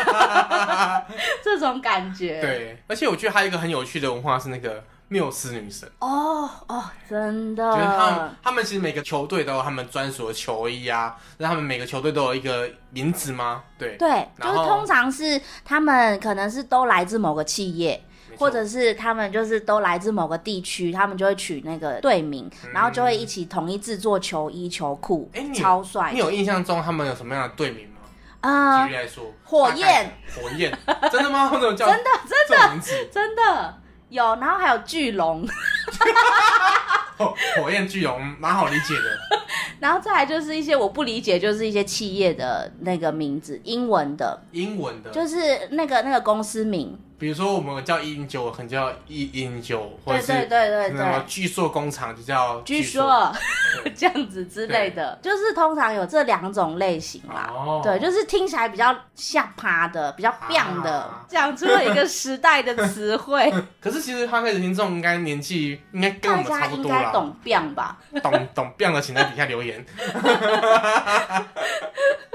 [1.43, 5.91] 这种感觉。，对，而且我觉得还有一个很有趣的文化是那个缪斯女神。
[5.99, 13.63] 哦哦，真的，就是他们，他们其实每个球队都有他们专属的球衣啊，那他们每个球队都有一个名字吗？
[13.77, 18.01] 对，对，就是通常是他们可能是都来自某个企业，
[18.37, 26.19] 或者是他们就是都来自某个地区，他们就会取那个队名，然后就会一起统一制作球衣、球裤超帅你。
[26.19, 27.95] 有印象中他们有什么样的队名吗？
[28.39, 30.75] 啊、举例来说，火焰，火焰，
[31.11, 31.49] 真的吗？
[31.49, 33.09] 或者叫 真的真的这种名字？
[33.11, 33.80] 真的
[34.11, 35.47] 有，然后还有巨龙，
[37.17, 39.17] 火 火焰巨龙，蛮好理解的。
[39.79, 45.37] 然后再来就是一些我不理解，就是一些企业的那个名字，英文的，英文的，就是
[45.71, 46.99] 那个那个公司名。
[47.21, 51.23] 比如说我们叫一零九，可能叫一零九，或者是对对对对。
[51.27, 53.03] 巨硕工厂就叫巨硕。
[53.03, 53.31] 说
[53.95, 57.53] 这样子之类的，就是通常有这两种类型啦。
[57.55, 67.99] 哦对，就是听起来比较下趴的，比较 biang 的啊，讲出了一个时代的词汇， 可是其实他开始听众应该年纪应该跟我大们差不多啦，该懂 biang 吧？
[68.23, 69.85] 懂懂变了，请在底下留言。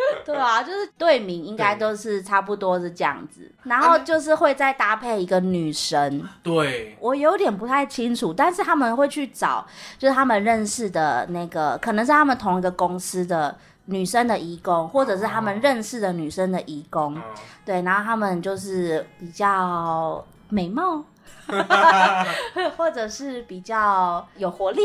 [0.24, 9.66] 对啊，就是队名应该都是差不多是这样子，然后就是会再搭配一个女神，对，我有点不太清楚，但是他们会去找，
[9.98, 17.22] 就是他们认识的那个，可能是他们同一个公司的女生的义工，或者是他们认识的女生的义工，嗯，
[17.64, 21.04] 对，然后他们就是比较美貌，
[22.76, 24.80] 或者是比较有活力，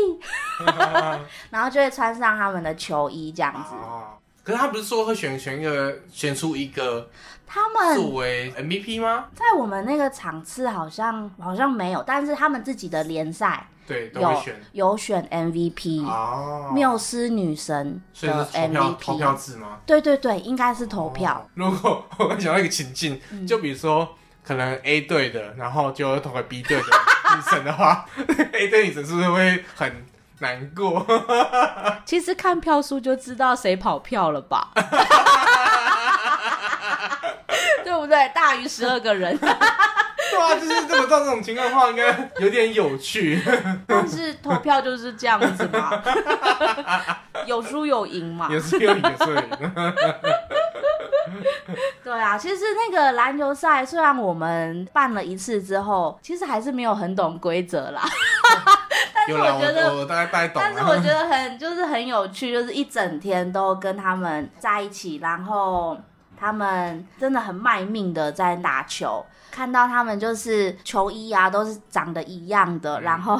[1.50, 3.74] 然后就会穿上他们的球衣这样子。
[3.74, 7.08] 哦，可是他不是说会选选一个选出一个
[7.46, 9.26] 他们作为 MVP 吗？
[9.34, 14.60] 在我们那个场次好像好像没有，但是他们自己的联赛对，都会有选。
[14.72, 19.44] 有选 MVP，、哦，缪斯女神的所以是投票投票 MVP。
[19.46, 19.78] 制吗？
[19.84, 21.34] 对对对，应该是投票。
[21.34, 21.50] 哦。
[21.54, 24.08] 如果 我想到一个情境，嗯就比如说
[24.44, 28.06] 可能 A 队的，然后就投给 B 队的女神的话
[28.52, 30.04] ，A 队女神是不是会很
[30.42, 31.06] 难过？
[32.04, 34.68] 其实看票数就知道谁跑票了吧？
[37.84, 38.28] 对不对？
[38.34, 43.40] 大于十二个人， 对啊，就是这么到这种情况的话，应该有点有趣。
[43.86, 46.02] 但是投票就是这样子嘛，
[47.46, 48.48] 有输有赢嘛。
[48.50, 49.48] 也是有也是有赢。
[52.02, 58.02] 对啊，其实那个篮球赛虽然我们办了一次之后，其实还是没有很懂规则啦。
[59.26, 60.96] 但是我觉得我我大概大概懂但是我。
[60.96, 65.96] 觉得很就是很有趣，就是一整天都跟他们在一起，然后
[66.36, 69.24] 他们真的很卖命的在打球。
[69.50, 73.38] 看到他们就是球衣啊，都是长得一样的，嗯然后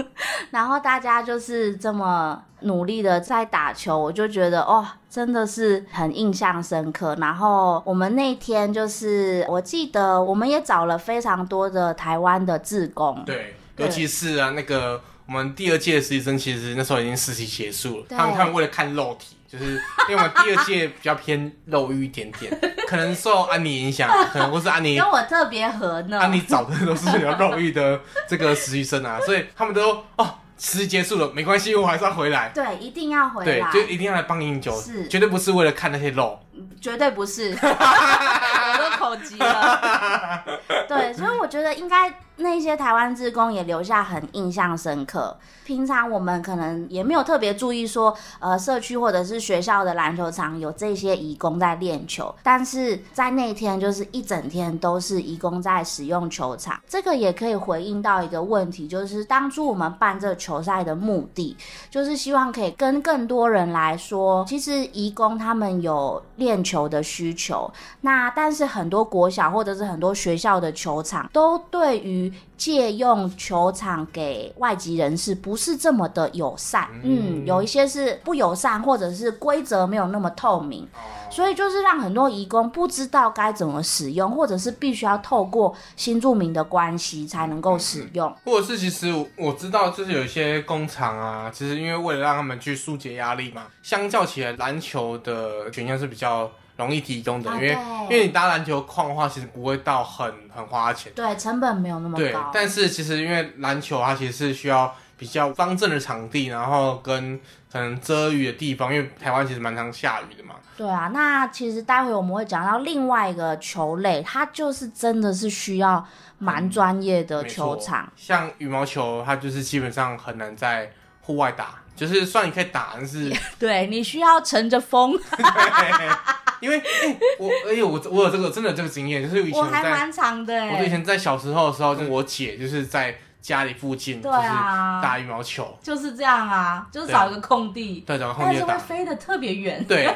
[0.50, 7.16] 然后大家就是这么努力的在打球，我就觉得哦，真的是很印象深刻。
[7.18, 18.06] 然后我们那天就是，我记得我们也找了非常多的台湾的志工，对尤其是啊，那个我们第二届的实习生，其实那时候已经实习结束了。
[18.10, 22.52] 他们他们为了看肉体，就是 因为我们第二届比较偏肉欲一点点，
[22.86, 26.20] 可能受安妮影响，可能或是安妮跟我特别合呢。
[26.20, 32.50] 安妮找的都是比较肉欲的这个实习生啊， 所以他们都哦，实习结束了，没关系，我还是要回来。
[32.54, 36.38] 对，一定要回来，，对就一定要来帮饮酒，是绝对不是为了看那些肉。
[36.80, 40.44] 绝对不是，我都口急了。
[40.86, 45.36] 对，所以我觉得应该那些台湾志工也留下很印象深刻。
[45.64, 56.78] 平常我们可能也没有特别注意说，呃，社区或者是学校的篮球场有这些义工在练球，但是在那天就是一整天都是义工在使用球场。
[56.86, 61.56] 这个也可以回应到一个问题，就是当初我们办这球赛的目的，
[61.88, 72.23] 就是希望可以跟更多人来说，其实义工他们有练球的需求，那但是很多国小或者是很多学校的球场都对于
[72.56, 81.00] 借用球场给外籍人士不是这么的友善，嗯，嗯有一些是不友善，或者是规则没有那么透明，哦。
[81.30, 88.32] 所以就是让很多移工不知道该怎么使用，或者是必须要透过新住民的关系才能够使用。
[88.44, 101.12] 或者是其实我我知道，就是有一些工厂啊，其实因为为了让他们去疏解压力嘛，相较起来，篮球的选项是比较容易提供的，啊因为因为你打篮球框的话，其实不会到很很花钱。
[101.14, 102.50] 对，成本没有那么对高，。
[102.52, 110.56] 但是其实因为篮球它其实是需要比较方正的场地，然后跟可能遮雨的地方，因为台湾其实蛮常下雨的嘛。
[110.76, 116.04] 对啊，那其实待会我们会讲到另外一个球类，它就是真的是需要
[116.38, 118.12] 蛮专业的球场。
[118.16, 125.12] 像羽毛球，它就是基本上很难在户外打，就是算你可以打，但是 对你需要乘着风，
[126.60, 130.88] 因为哎、我哎呦我我有这个真的这个经验，就是以前我我还蛮长的我以哎。
[130.88, 138.78] 前在小时候的时候，就是我姐就是在家里附近，对就是啊打羽毛球，就是这样啊，就是找一个空地，对，找个空但是会地。
[138.78, 139.84] 飞得特别远。
[139.86, 140.08] 对，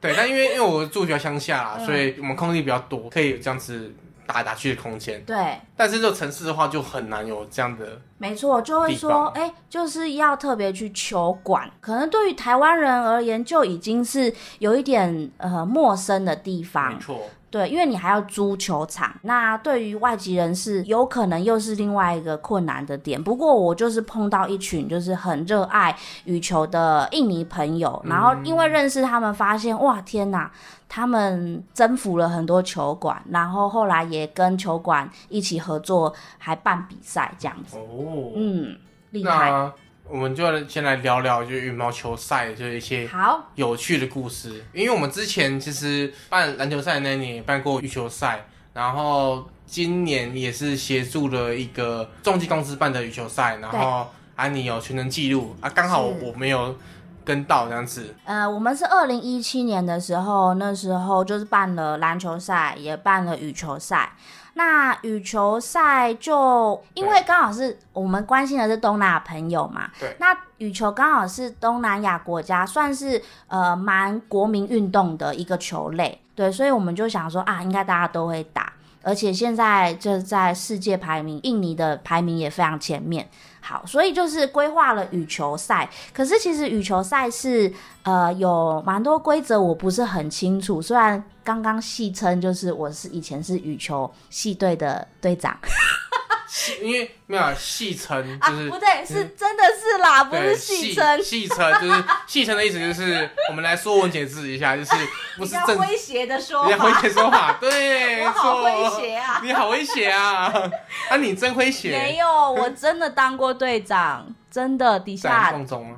[0.00, 3.94] 对，但因为因为我住比较乡下啦，嗯所以我们空地比较多，可以这样子
[4.26, 5.24] 打来打去的空间。
[5.24, 8.00] 对，但是这个城市的话，就很难有这样的。
[8.18, 17.00] 没错，就会说，地方哎、就是要特别去球馆，可能对于台湾人而言，就已经是有一点呃陌生的地方没。
[17.00, 17.20] 错，
[17.54, 23.22] 对，因为你还要租球场，那对于外籍人士，有可能又是另外一个困难的点。
[23.22, 30.50] 不过我就是碰到一群就是很热爱羽球的印尼朋友，然后因为认识他们，发现哇天哪，
[30.88, 37.78] 他们征服了很多球馆，然后后来也跟球馆一起合作，还办比赛这样子。
[37.78, 38.76] 哦，嗯，
[39.10, 39.70] 厉害。
[40.06, 44.64] 那我们就先来聊聊，就是羽毛球赛，就是一些好，有趣的故事。
[44.72, 56.76] 因为我们之前其实办篮球赛那年也办过羽球赛，然后今年也是协助了一个重机公司办的羽球赛，然后安妮有全程记录啊，刚好我没有
[57.24, 58.14] 跟到这样子。
[58.24, 64.12] 呃，我们是二零一七年的时候，那时候就是办了篮球赛，也办了羽球赛。
[64.54, 70.16] 那羽球赛就因为刚好是我们关心的是东南亚朋友嘛，对。
[70.18, 83.28] 那羽球刚好是东南亚国家算是呃蛮国民运动的一个球类，对，所以我们就想说啊，应该大家都会打，而且现在就在世界排名，印尼的排名也非常前面。
[83.66, 90.82] 好，所以就是规划了羽球赛，可是其实羽球赛是呃有蛮多规则，我不是很清楚。
[90.82, 95.56] 虽然刚刚戏称就是我是以前是羽球系队的队长
[96.82, 104.90] 因为没有啊戏称啊，就是不对，是真的是啦，不是戏称，戏称就是 戏称的意思就是我们来说文解字一下，就是
[105.36, 107.00] 不是正威胁的说你要诙法。
[107.00, 109.40] 谐说法， 对，我好没诙错谐啊！
[109.42, 110.52] 你好威胁啊！
[111.10, 115.52] 啊，你真威胁没，有，我真的当过队长，真的底下？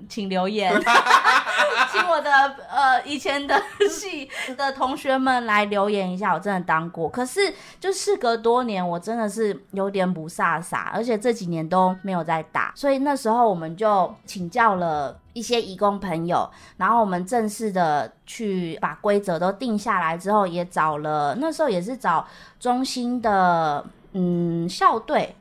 [0.09, 0.73] 请留言，
[1.93, 2.31] 请我的
[2.71, 4.27] 呃以前的系
[4.57, 7.07] 的同学们来留言一下，我真的当过。
[7.07, 15.19] 可是就事隔多年，我真的是有点不飒飒，而且这几年都没有在打，所以那时候我们就请教了。
[15.37, 22.27] 一些义工朋友，然后我们正式的去把规则都定下来之后，也找了那时候也是找
[22.59, 25.37] 中心的嗯校队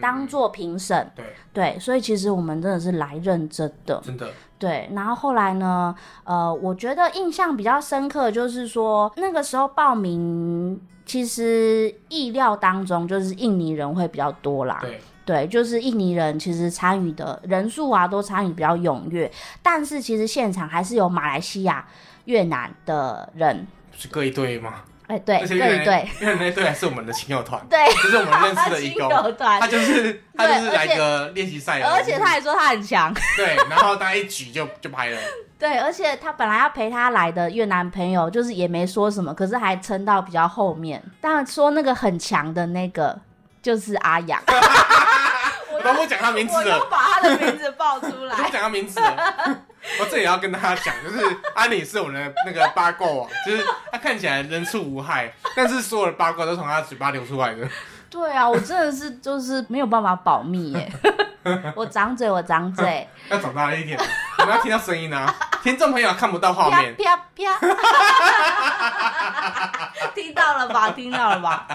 [0.00, 4.00] 当做评审，对，对，所以其实我们真的是来认真的。
[4.04, 5.94] 真的，对，然后后来呢？
[6.24, 14.78] 呃，我觉得印象比较深刻，就是说那个时候报名，其实意料当中就是印尼人会比较多啦。
[14.80, 19.30] 对，对，就是印尼人其实参与的人数啊，都参与比较踊跃，
[19.62, 21.86] 但是其实现场还是有马来西亚、
[22.24, 23.66] 越南的人。
[23.90, 24.82] 不是各一队吗？
[25.08, 33.12] 哎，对，而且越南各一队，越南那队还是我们的亲友团，对，就是我们认识的 义亲工，友团他，就是他就是来个练习赛的，而且他还说他很强。
[33.34, 35.18] 对，然后他一举就就拍了，
[35.58, 41.02] 对，而且他本来要陪他来的越南朋友，就是也没说什么，可是还撑到比较后面。
[41.22, 43.18] 但说那个很强的那个
[43.62, 44.38] 就是阿阳，
[45.72, 48.50] 我都不讲他名字我了，又把他的名字报出我都不来。
[48.50, 49.64] 讲他名字了。
[50.00, 51.18] 我这也要跟大家讲，就是
[51.54, 57.68] 安妮是我们的那个八卦王，就是他看起来人畜无害，但是所有的八卦都从他嘴巴流出来的。
[58.10, 60.90] 对啊，我真的是就是没有办法保密耶。
[61.74, 63.98] 我长嘴，我长嘴， 要长大了一点，
[64.38, 65.34] 我们要听到声音啊！
[65.62, 67.58] 听众朋友看不到画啪面，啪啪，
[70.14, 70.90] 听到了吧？
[70.90, 71.66] 听到了吧？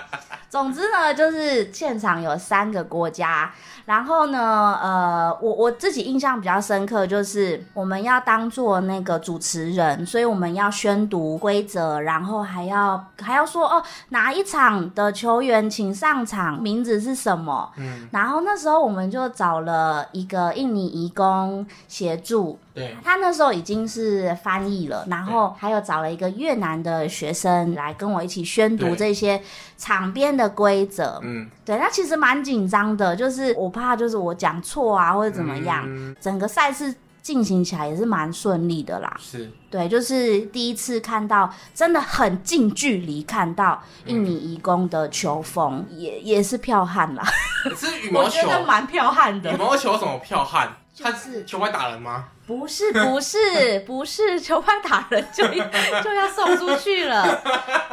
[0.53, 3.51] 总之呢，就是现场有三个国家，
[3.85, 17.71] 然后呢，呃，我我自己印象比较深刻，就是我们要当做那个主持人，所以我们要宣读规则，然后还要还要说哦，哪一场的球员请上场，名字是什么？
[17.77, 29.41] 嗯，然后那时候我们就找了一个印尼移工协助，对，他那时候已经是翻译了，然后还有找了一个越南的学生来跟我一起宣读对这些
[29.77, 31.19] 场边的规则。
[31.23, 35.83] 嗯，对，那其实蛮紧张的，就是我怕就是我讲错啊或者怎么样。
[35.87, 39.15] 嗯整个赛事进行起来也是蛮顺利的啦。
[39.19, 47.23] 是，对，就是第一次看到，真的很近距离看到印尼移工的球风，也也是剽悍啦。
[47.63, 49.63] 可是羽毛我觉球，得蛮剽悍的羽的。
[49.63, 50.69] 毛球怎么剽悍？
[51.01, 52.25] 他就是球拍打人吗？
[52.45, 57.25] 不是不是不是， 球拍打人就就要送出去了，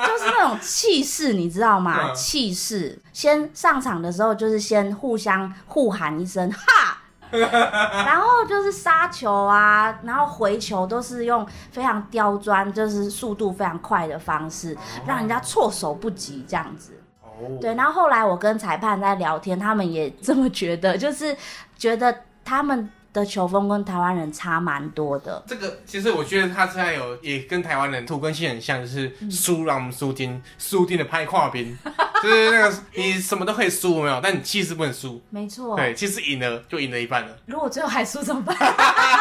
[0.07, 2.09] 就是那种气势，你知道吗？
[2.09, 6.99] 嗯气势，先上场的时候就是先互相互喊一声哈。
[7.31, 14.77] 然后就是杀球啊，然后回球都是用非常刁钻，就是速度非常快的方式，
[15.07, 17.01] 让人家措手不及这样子。
[17.23, 17.29] 哦，
[17.61, 21.37] 对，然后后来我跟裁判在聊天，他们也这么觉得，就是
[21.79, 22.13] 觉得
[22.51, 25.41] 他们的球风跟台湾人差蛮多的。
[25.47, 31.79] 这个其实我觉得他现在有也跟台湾人土根性很像，就是输让我们输定，输定的拍跨兵，
[32.21, 35.23] 就是那个你什么都可以输没有，但你气势不能输。
[35.31, 38.57] 没错，对，气势赢了就赢了一半了，如果最后还输怎么办？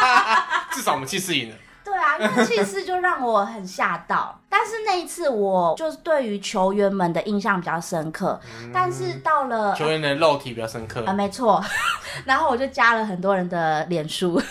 [0.73, 1.55] 至少我们气势赢了。
[1.99, 4.39] 对啊，那个气势就让我很吓到。
[4.47, 8.39] 但是那一次，我就是对于球员们的印象比较深刻。
[8.73, 11.61] 但是到了球员的肉体比较深刻啊，，没错。
[12.23, 14.41] 然后我就加了很多人的脸书。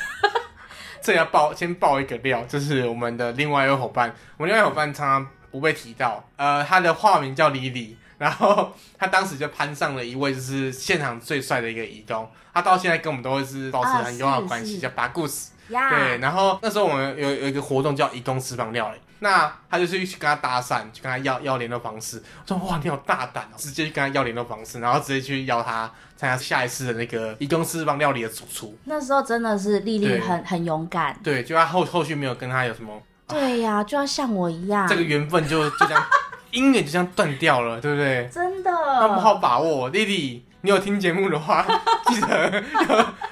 [1.01, 15.53] 这要爆先爆一个料，就是我们的另外一位伙伴，我们另外一位伙伴常常不被提到，呃，他的化名叫李李，然后他当时就攀上了一位就是现场最帅的一个移动，他到现在跟我们都会是保持啊很友好的关系，是叫巴故事。
[15.69, 22.23] 呀对，然后那时候我们有有一个活动叫移工私房料理，那他就是去跟他搭讪，去跟他要要联络方式。
[22.43, 28.77] 我说哇，你好大胆哦，直接去跟他要联络方式，然后直接去邀他参加下一次的那个移工私房料理的主厨。
[28.85, 31.19] 那时候真的是丽丽很很勇敢。
[31.23, 36.07] 对，就他后后续没有跟他有什么对呀、就要像我一样，这个缘分就就这样，
[36.53, 38.27] 姻缘就这样断掉了，对不对？
[38.33, 38.71] 真的。
[38.71, 41.65] 那不好把握，丽丽，你有听节目的话，
[42.07, 42.63] 记得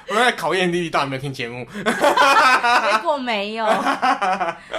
[0.07, 1.65] 我们在考验丽丽到底有没有听节目。
[1.73, 3.67] 结果没有。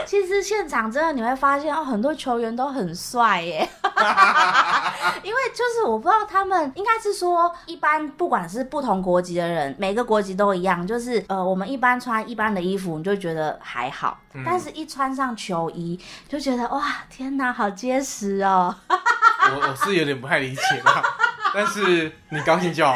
[0.07, 3.69] 其实现场真的你会发现哦，很多球员都很帅耶。
[5.23, 18.75] 因为就是我不知道他们应该是说，一般不管是不同国籍的人，每个国籍都一样，就是呃，我们一般穿一般的衣服，你就觉得还好，但是一穿上球衣，就觉得哇，天哪，好结实哦。
[18.89, 21.03] 我我是有点不太理解啦，
[21.55, 22.95] 但是你高兴就好。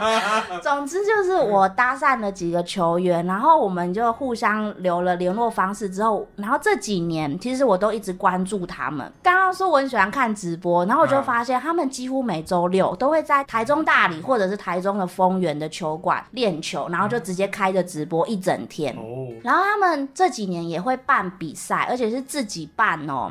[0.62, 9.10] 总之就是我搭讪了几个球员，然后我们就互相留了联络方式之后，然后这几年其实我都一直关注他们。
[9.22, 18.94] 刚刚说我很喜欢看直播，然后我就发现他们几乎每周六都会在台中大理或者是台中的丰原的球馆练球，然后就直接开着直播一整天。
[18.96, 23.30] 哦，然后他们这几年也会办比赛，而且是自己办哦。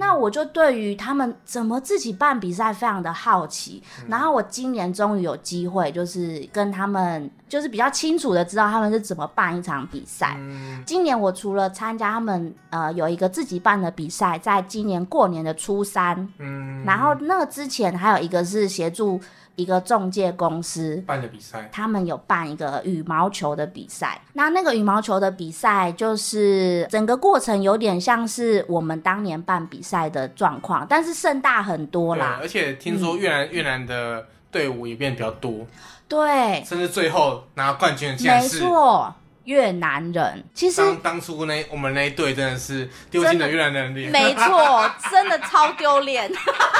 [0.00, 3.82] 那我就对于他们怎么自己办比赛非常的好奇。
[4.08, 10.34] 然后我今年终于有机会，就是跟他们，就是比较清楚的知道他们是怎么办一场比赛。
[10.38, 19.20] 嗯，今年我除了参加他们呃有一个自己办的比赛，在今年过年的初三，嗯，然后那个之前还有一个是协助
[19.58, 32.38] 一个中介公司办的比赛，他们有办一个羽毛球的比赛，那那个羽毛球的比赛就是整个过程有点像是我们当年办比赛的状况，但是盛大很多对，啦。
[32.40, 35.66] 而且听说越南越南的队伍也变得比较多，
[36.06, 39.12] 对，甚至最后拿冠军的竟然没是错，
[39.48, 46.30] 越南人其实当当初那我们那一队真的是丢尽了越南人的脸，没错， 真的超丢脸。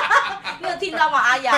[0.60, 1.56] 你有听到吗，阿阳？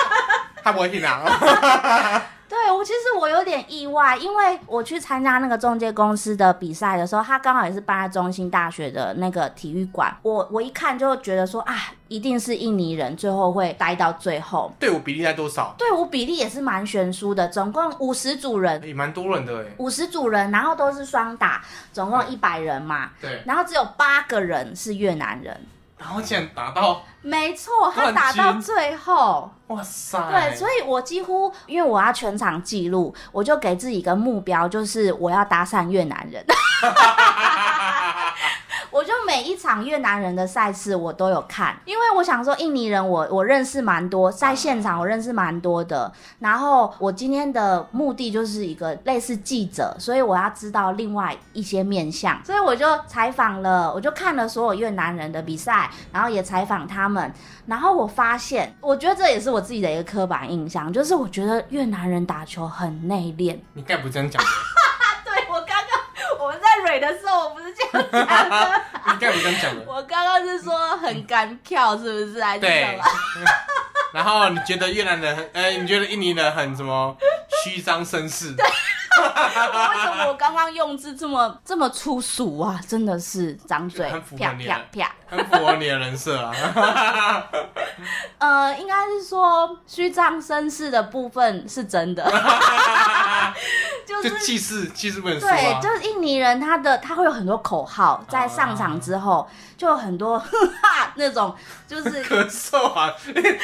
[0.64, 10.16] 他不会听啊，对我其实我有点意外，因为我去参加那个中介公司的比赛的时候，他刚好也是办在中心大学的那个体育馆。
[10.22, 11.74] 我我一看就觉得说啊，
[12.08, 14.72] 一定是印尼人，最后会待到最后。
[14.78, 15.74] 队伍比例在多少？
[15.76, 25.60] 队伍比例也是蛮悬殊的，总共五十组人，也蛮多人的哎，五十组人，然后都是双打，总共一百人嘛，对，然后只有八个人是越南人。
[25.98, 29.50] 然后竟然打到，没错，他打到最后。
[29.68, 36.44] 哇塞，对，所以我几乎因为我要全场记录，我就给自己一个目标，就是我要搭讪越南人。
[38.96, 46.10] 我就每一场越南人的赛事我都有看，因为我想说印尼人我我认识蛮多，在现场我认识蛮多的。
[46.38, 57.30] 然后我今天的目的就是一个类似记者，所以我要知道另外一些面相，所以我就采访了，我就看了所有越南人的比赛，然后也采访他们。
[57.66, 63.58] 然后我发现，我觉得这也是我自己的一个刻板印象，就是我觉得越南人打球很内敛。
[63.74, 64.42] 你该不这样讲
[66.86, 72.42] 蕊的时候，我不是这样讲的，你该不这样讲的，我刚刚是说很干跳，是不是？
[72.42, 73.04] 还是对什么？。
[74.14, 77.14] 然后你觉得越南人很，呃，你觉得印尼人很什么
[77.64, 78.54] 虚张声势？
[79.90, 82.80] 为什么我刚刚用字这么这么粗俗啊？
[82.86, 84.08] 真的是张嘴
[84.38, 85.12] 啪啪啪。
[85.28, 86.54] 很符合你的人设啊。
[88.38, 92.24] 呃，应该是说虚张声势的部分是真的，
[94.06, 95.80] 就 就是气势，气势不能输对，啊。
[95.80, 100.40] 就是印尼人他的他会有很多口号，在上场之后就有很多
[101.16, 101.52] 那种，
[101.88, 103.58] 就是咳嗽啊，那个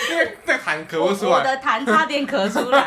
[0.46, 1.30] 那个喊咳我不出来。
[1.30, 2.82] 我的痰差点咳出来，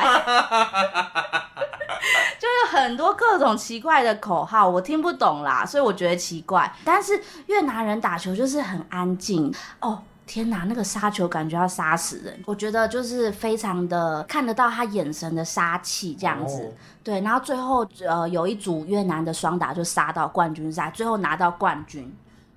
[2.39, 6.71] 就有很多各种奇怪的口号，我听不懂啦，所以我觉得奇怪。
[6.83, 10.01] 但是越南人打球就是很安静哦。
[10.27, 16.63] 天哪，那个杀球感觉要杀死人，我觉得就是非常的看得到他眼神的杀气这样子。
[16.63, 16.71] 哦
[17.03, 22.11] 对，然后最后呃有一组越南的双打就杀到冠军赛，最后拿到冠军。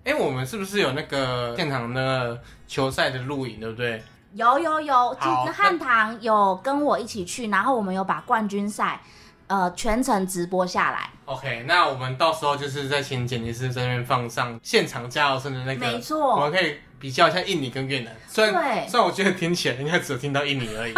[0.05, 4.03] 哎、我们是不是有那个现场的球赛的录影，对不对？
[4.35, 9.01] 有有有，其好实汉唐有跟我一起去，然后我们有把冠军赛
[9.47, 11.11] 呃全程直播下来。
[11.25, 18.15] OK，那我们到时候就是在请剪辑师在那边放上现场加油声的那个，没错我们，可以比较一下印尼跟越南。
[18.29, 20.95] 虽然对虽然我觉得听起来应该只有听到印尼而已。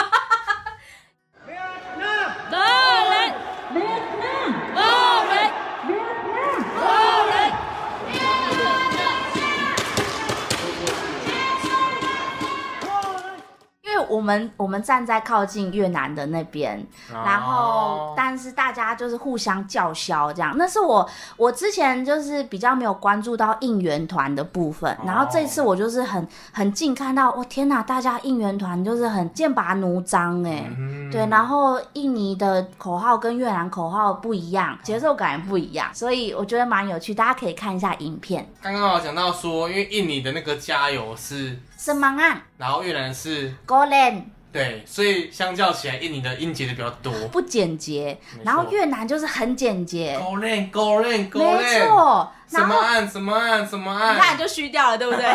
[14.11, 20.55] 我们我们站在靠近越南的那边，然后哦但是大家就是互相叫嚣这样。
[20.57, 30.69] 那是我我之前就是比较没有关注到应援团的部分，然后这次我就是很很近看到，我、天哪，大家应援团就是很剑拔弩张哎。
[30.77, 38.49] 嗯对，然后印尼的口号跟越南口号不一样，节奏感也不一样，所以我觉得蛮有趣，大家可以看一下影片。
[38.63, 47.11] 刚刚我讲到说，因为印尼的那个加油是，什么啊然后越南是，g o l a n 对，所以相较起来，印尼的音节就比较多。
[47.29, 51.87] 不简洁，然后越南就是很简洁，Go land, go land, go 没。
[51.87, 52.31] 错。
[52.47, 54.17] 什么案什么案什么案？
[54.17, 55.25] 你看就虚掉了，对不对？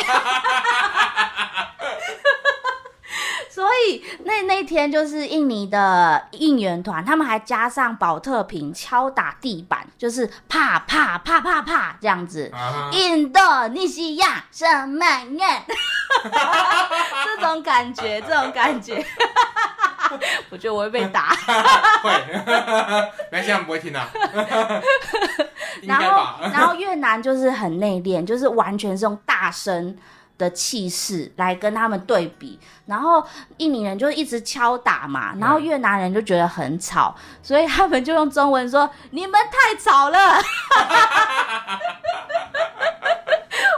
[3.55, 12.51] 所以那那天就是印尼的应援团，他们还加上保特瓶敲打地板，就是啪啪啪啪啪这样子。
[12.53, 13.39] 啊印度
[13.71, 15.05] 尼西亚什么
[15.39, 15.63] 耶？
[17.23, 19.01] 这种感觉，这种感觉，
[20.51, 21.29] 我觉得我会被打。
[22.03, 22.11] 会，
[23.31, 24.05] 没关系，他们不会听啊。
[25.81, 29.97] 应然后然后越南就是很内敛，就是完全是用大声
[30.37, 32.59] 的气势来跟他们对比。
[32.85, 33.25] 然后
[33.57, 40.17] 印尼人就一直敲打嘛，然后越南人就觉得很吵，所以他们就用中文说：“你们太吵了。”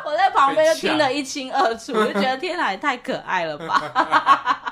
[0.07, 4.63] 我在旁边就听得一清二楚，就觉得天哪，也太可爱了吧！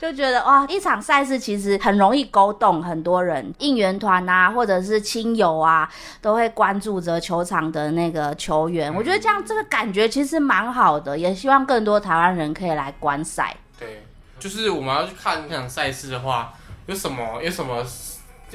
[0.00, 5.86] 就觉得哇，一场赛事其实很容易勾动很多人，应援团啊，或者是亲友啊，
[6.22, 8.92] 都会关注着球场的那个球员。
[8.94, 13.54] 我觉得这样这个感觉其实蛮好的，也希望更多台湾人可以来观赛。
[13.78, 14.06] 对，
[14.38, 16.54] 就是我们要去看那场赛事的话，
[16.86, 17.84] 有什么有什么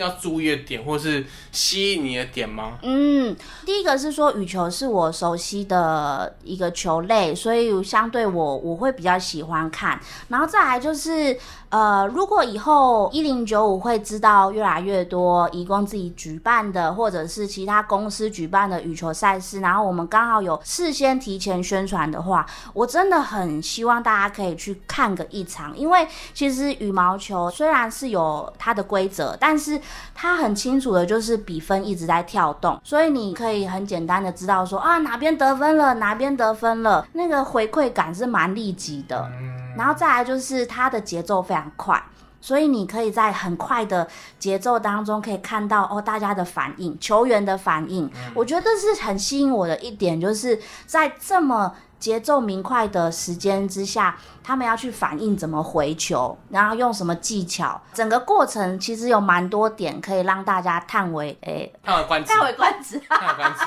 [0.02, 2.78] 要注意的点，或是吸引你的点吗？
[2.84, 3.36] 嗯，
[3.66, 10.00] 第一个是说羽球是我熟悉的一个球类，所以相对我我会比较喜欢看。
[10.30, 11.38] 然后再来就是，
[11.70, 29.80] 呃，如果以后一零九五会知道越来越多义工自己举办的，或者是其他公司举办的羽球赛事，然后我们刚好有事先提前宣传的话，我真的很希望大家可以去看个一场，因为其实羽毛球虽然是有它的规则，但是
[30.13, 39.29] 它很清楚的就是比分一直在跳动，所以你可以很简单的知道说啊哪边得分了，哪边得分了，那个回馈感是蛮立即的。
[39.77, 42.03] 然后再来就是它的节奏非常快。
[42.41, 44.07] 所以你可以在很快的
[44.39, 48.09] 节奏当中，可以看到哦大家的反应，球员的反应。
[48.33, 63.00] 我觉得这是很吸引我的一点，就是在这么节奏明快的时间之下，他们要去反应怎么回球，然后用什么技巧，整个过程其实有蛮多点可以让大家叹为诶叹为观止，叹为观止。
[63.10, 63.66] 叹为观止，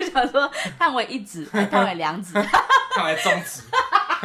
[0.00, 2.32] 我想说叹为一止，还叹为两指。
[2.94, 3.62] 叹为中指。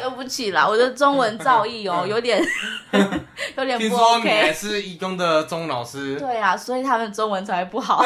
[0.00, 2.44] 对不起啦，我的中文造诣哦，有点
[3.56, 4.52] 有点不听说你还 OK。
[4.52, 8.04] 是义工的钟老师，对啊，所以他们中文才会不好。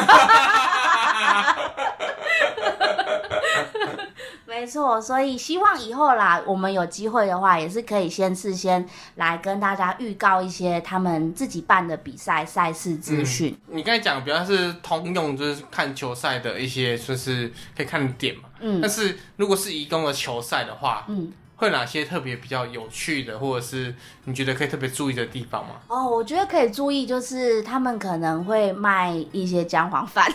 [4.46, 13.56] 没错，所以希望以后啦，我们有机会的话，也是可以先事先来跟大家预告一些他们自己办的比赛赛事资讯。
[13.66, 18.42] 你刚才讲比较是通用，就是看球赛的一些就是可以看点嘛。
[18.60, 23.94] 嗯但是如果是移工的球赛的话，嗯，会有哪些特别比较有趣的，或者是
[24.24, 25.74] 你觉得可以特别注意的地方吗？
[25.88, 30.26] 哦，我觉得可以注意，就是他们可能会卖一些姜黄饭。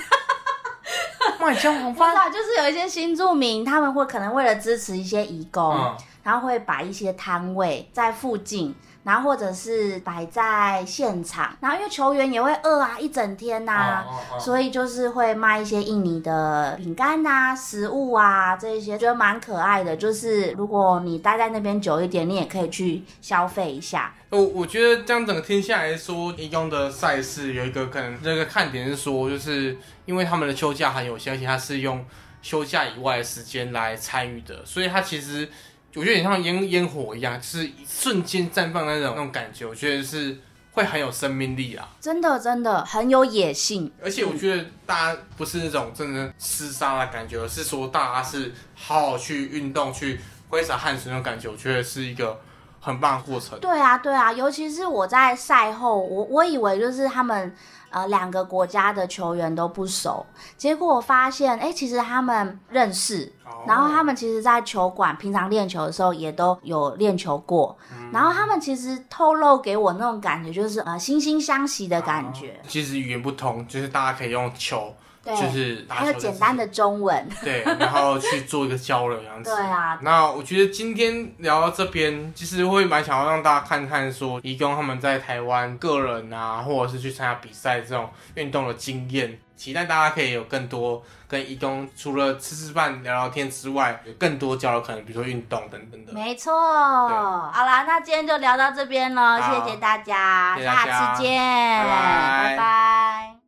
[1.40, 1.96] 卖姜黄
[2.32, 8.74] 就是有一些新住民，他们会可能为了支持一些义工，嗯，然后会把一些摊位在附近，
[9.04, 19.96] 然后或者是摆在现场，然后因为球员也会饿啊，一整天呐、哦哦哦所以就是会卖一些印尼的饼干呐、食物啊这一些，觉得蛮可爱的。
[19.96, 24.14] 就是如果你待在那边久一点，你也可以去消费一下。
[24.30, 32.06] 我我觉得这样整个听下来说，义工的赛事有一个可能这个看点是说，就是因为他们的休假很有限，而且他是用
[32.42, 35.50] 休假以外的时间来参与的，所以他其实
[35.96, 40.38] 我觉得有点像烟烟火一样，就是一瞬间绽放那种那种感觉，我觉得是
[40.72, 41.88] 会很有生命力啊。
[42.00, 43.92] 真的真的很有野性。
[44.02, 50.20] 而且我觉得大家不是那种真的厮杀的感觉，而是说大家是好好去运动、去
[50.50, 52.40] 挥洒汗水那种感觉，我觉得是一个
[52.80, 53.60] 很棒的过程。
[53.60, 57.54] 对啊，对啊，尤其是我在赛后，我我以为就是他们
[57.92, 60.26] 呃两个国家的球员都不熟，
[60.58, 63.64] 结果我发现，哎，其实他们认识，哦。
[63.68, 68.10] 然后他们其实，在球馆平常练球的时候也都有练球过，嗯。
[68.12, 79.52] 然后他们其实透露给我那种感觉，就是呃惺惺相惜的感觉，其实语言不通，就是大家可以用球，对，就是打还有球简单的中文， 对，然后去做一个交流这样子。
[79.56, 89.40] 对啊，那我觉得今天聊到这边，其实会蛮想要让大家看看说，义工他们在台湾个人啊，或者是去参加比赛这种运动的经验。
[89.56, 96.12] 期待大家可以有更多跟义工除了吃吃饭、聊聊天之外，有更多交流可能，比如说运动等等的。
[96.14, 96.52] 没错。
[96.52, 103.41] 好啦，那今天就聊到这边喽，好谢谢大家，谢谢大家下次见，拜拜拜拜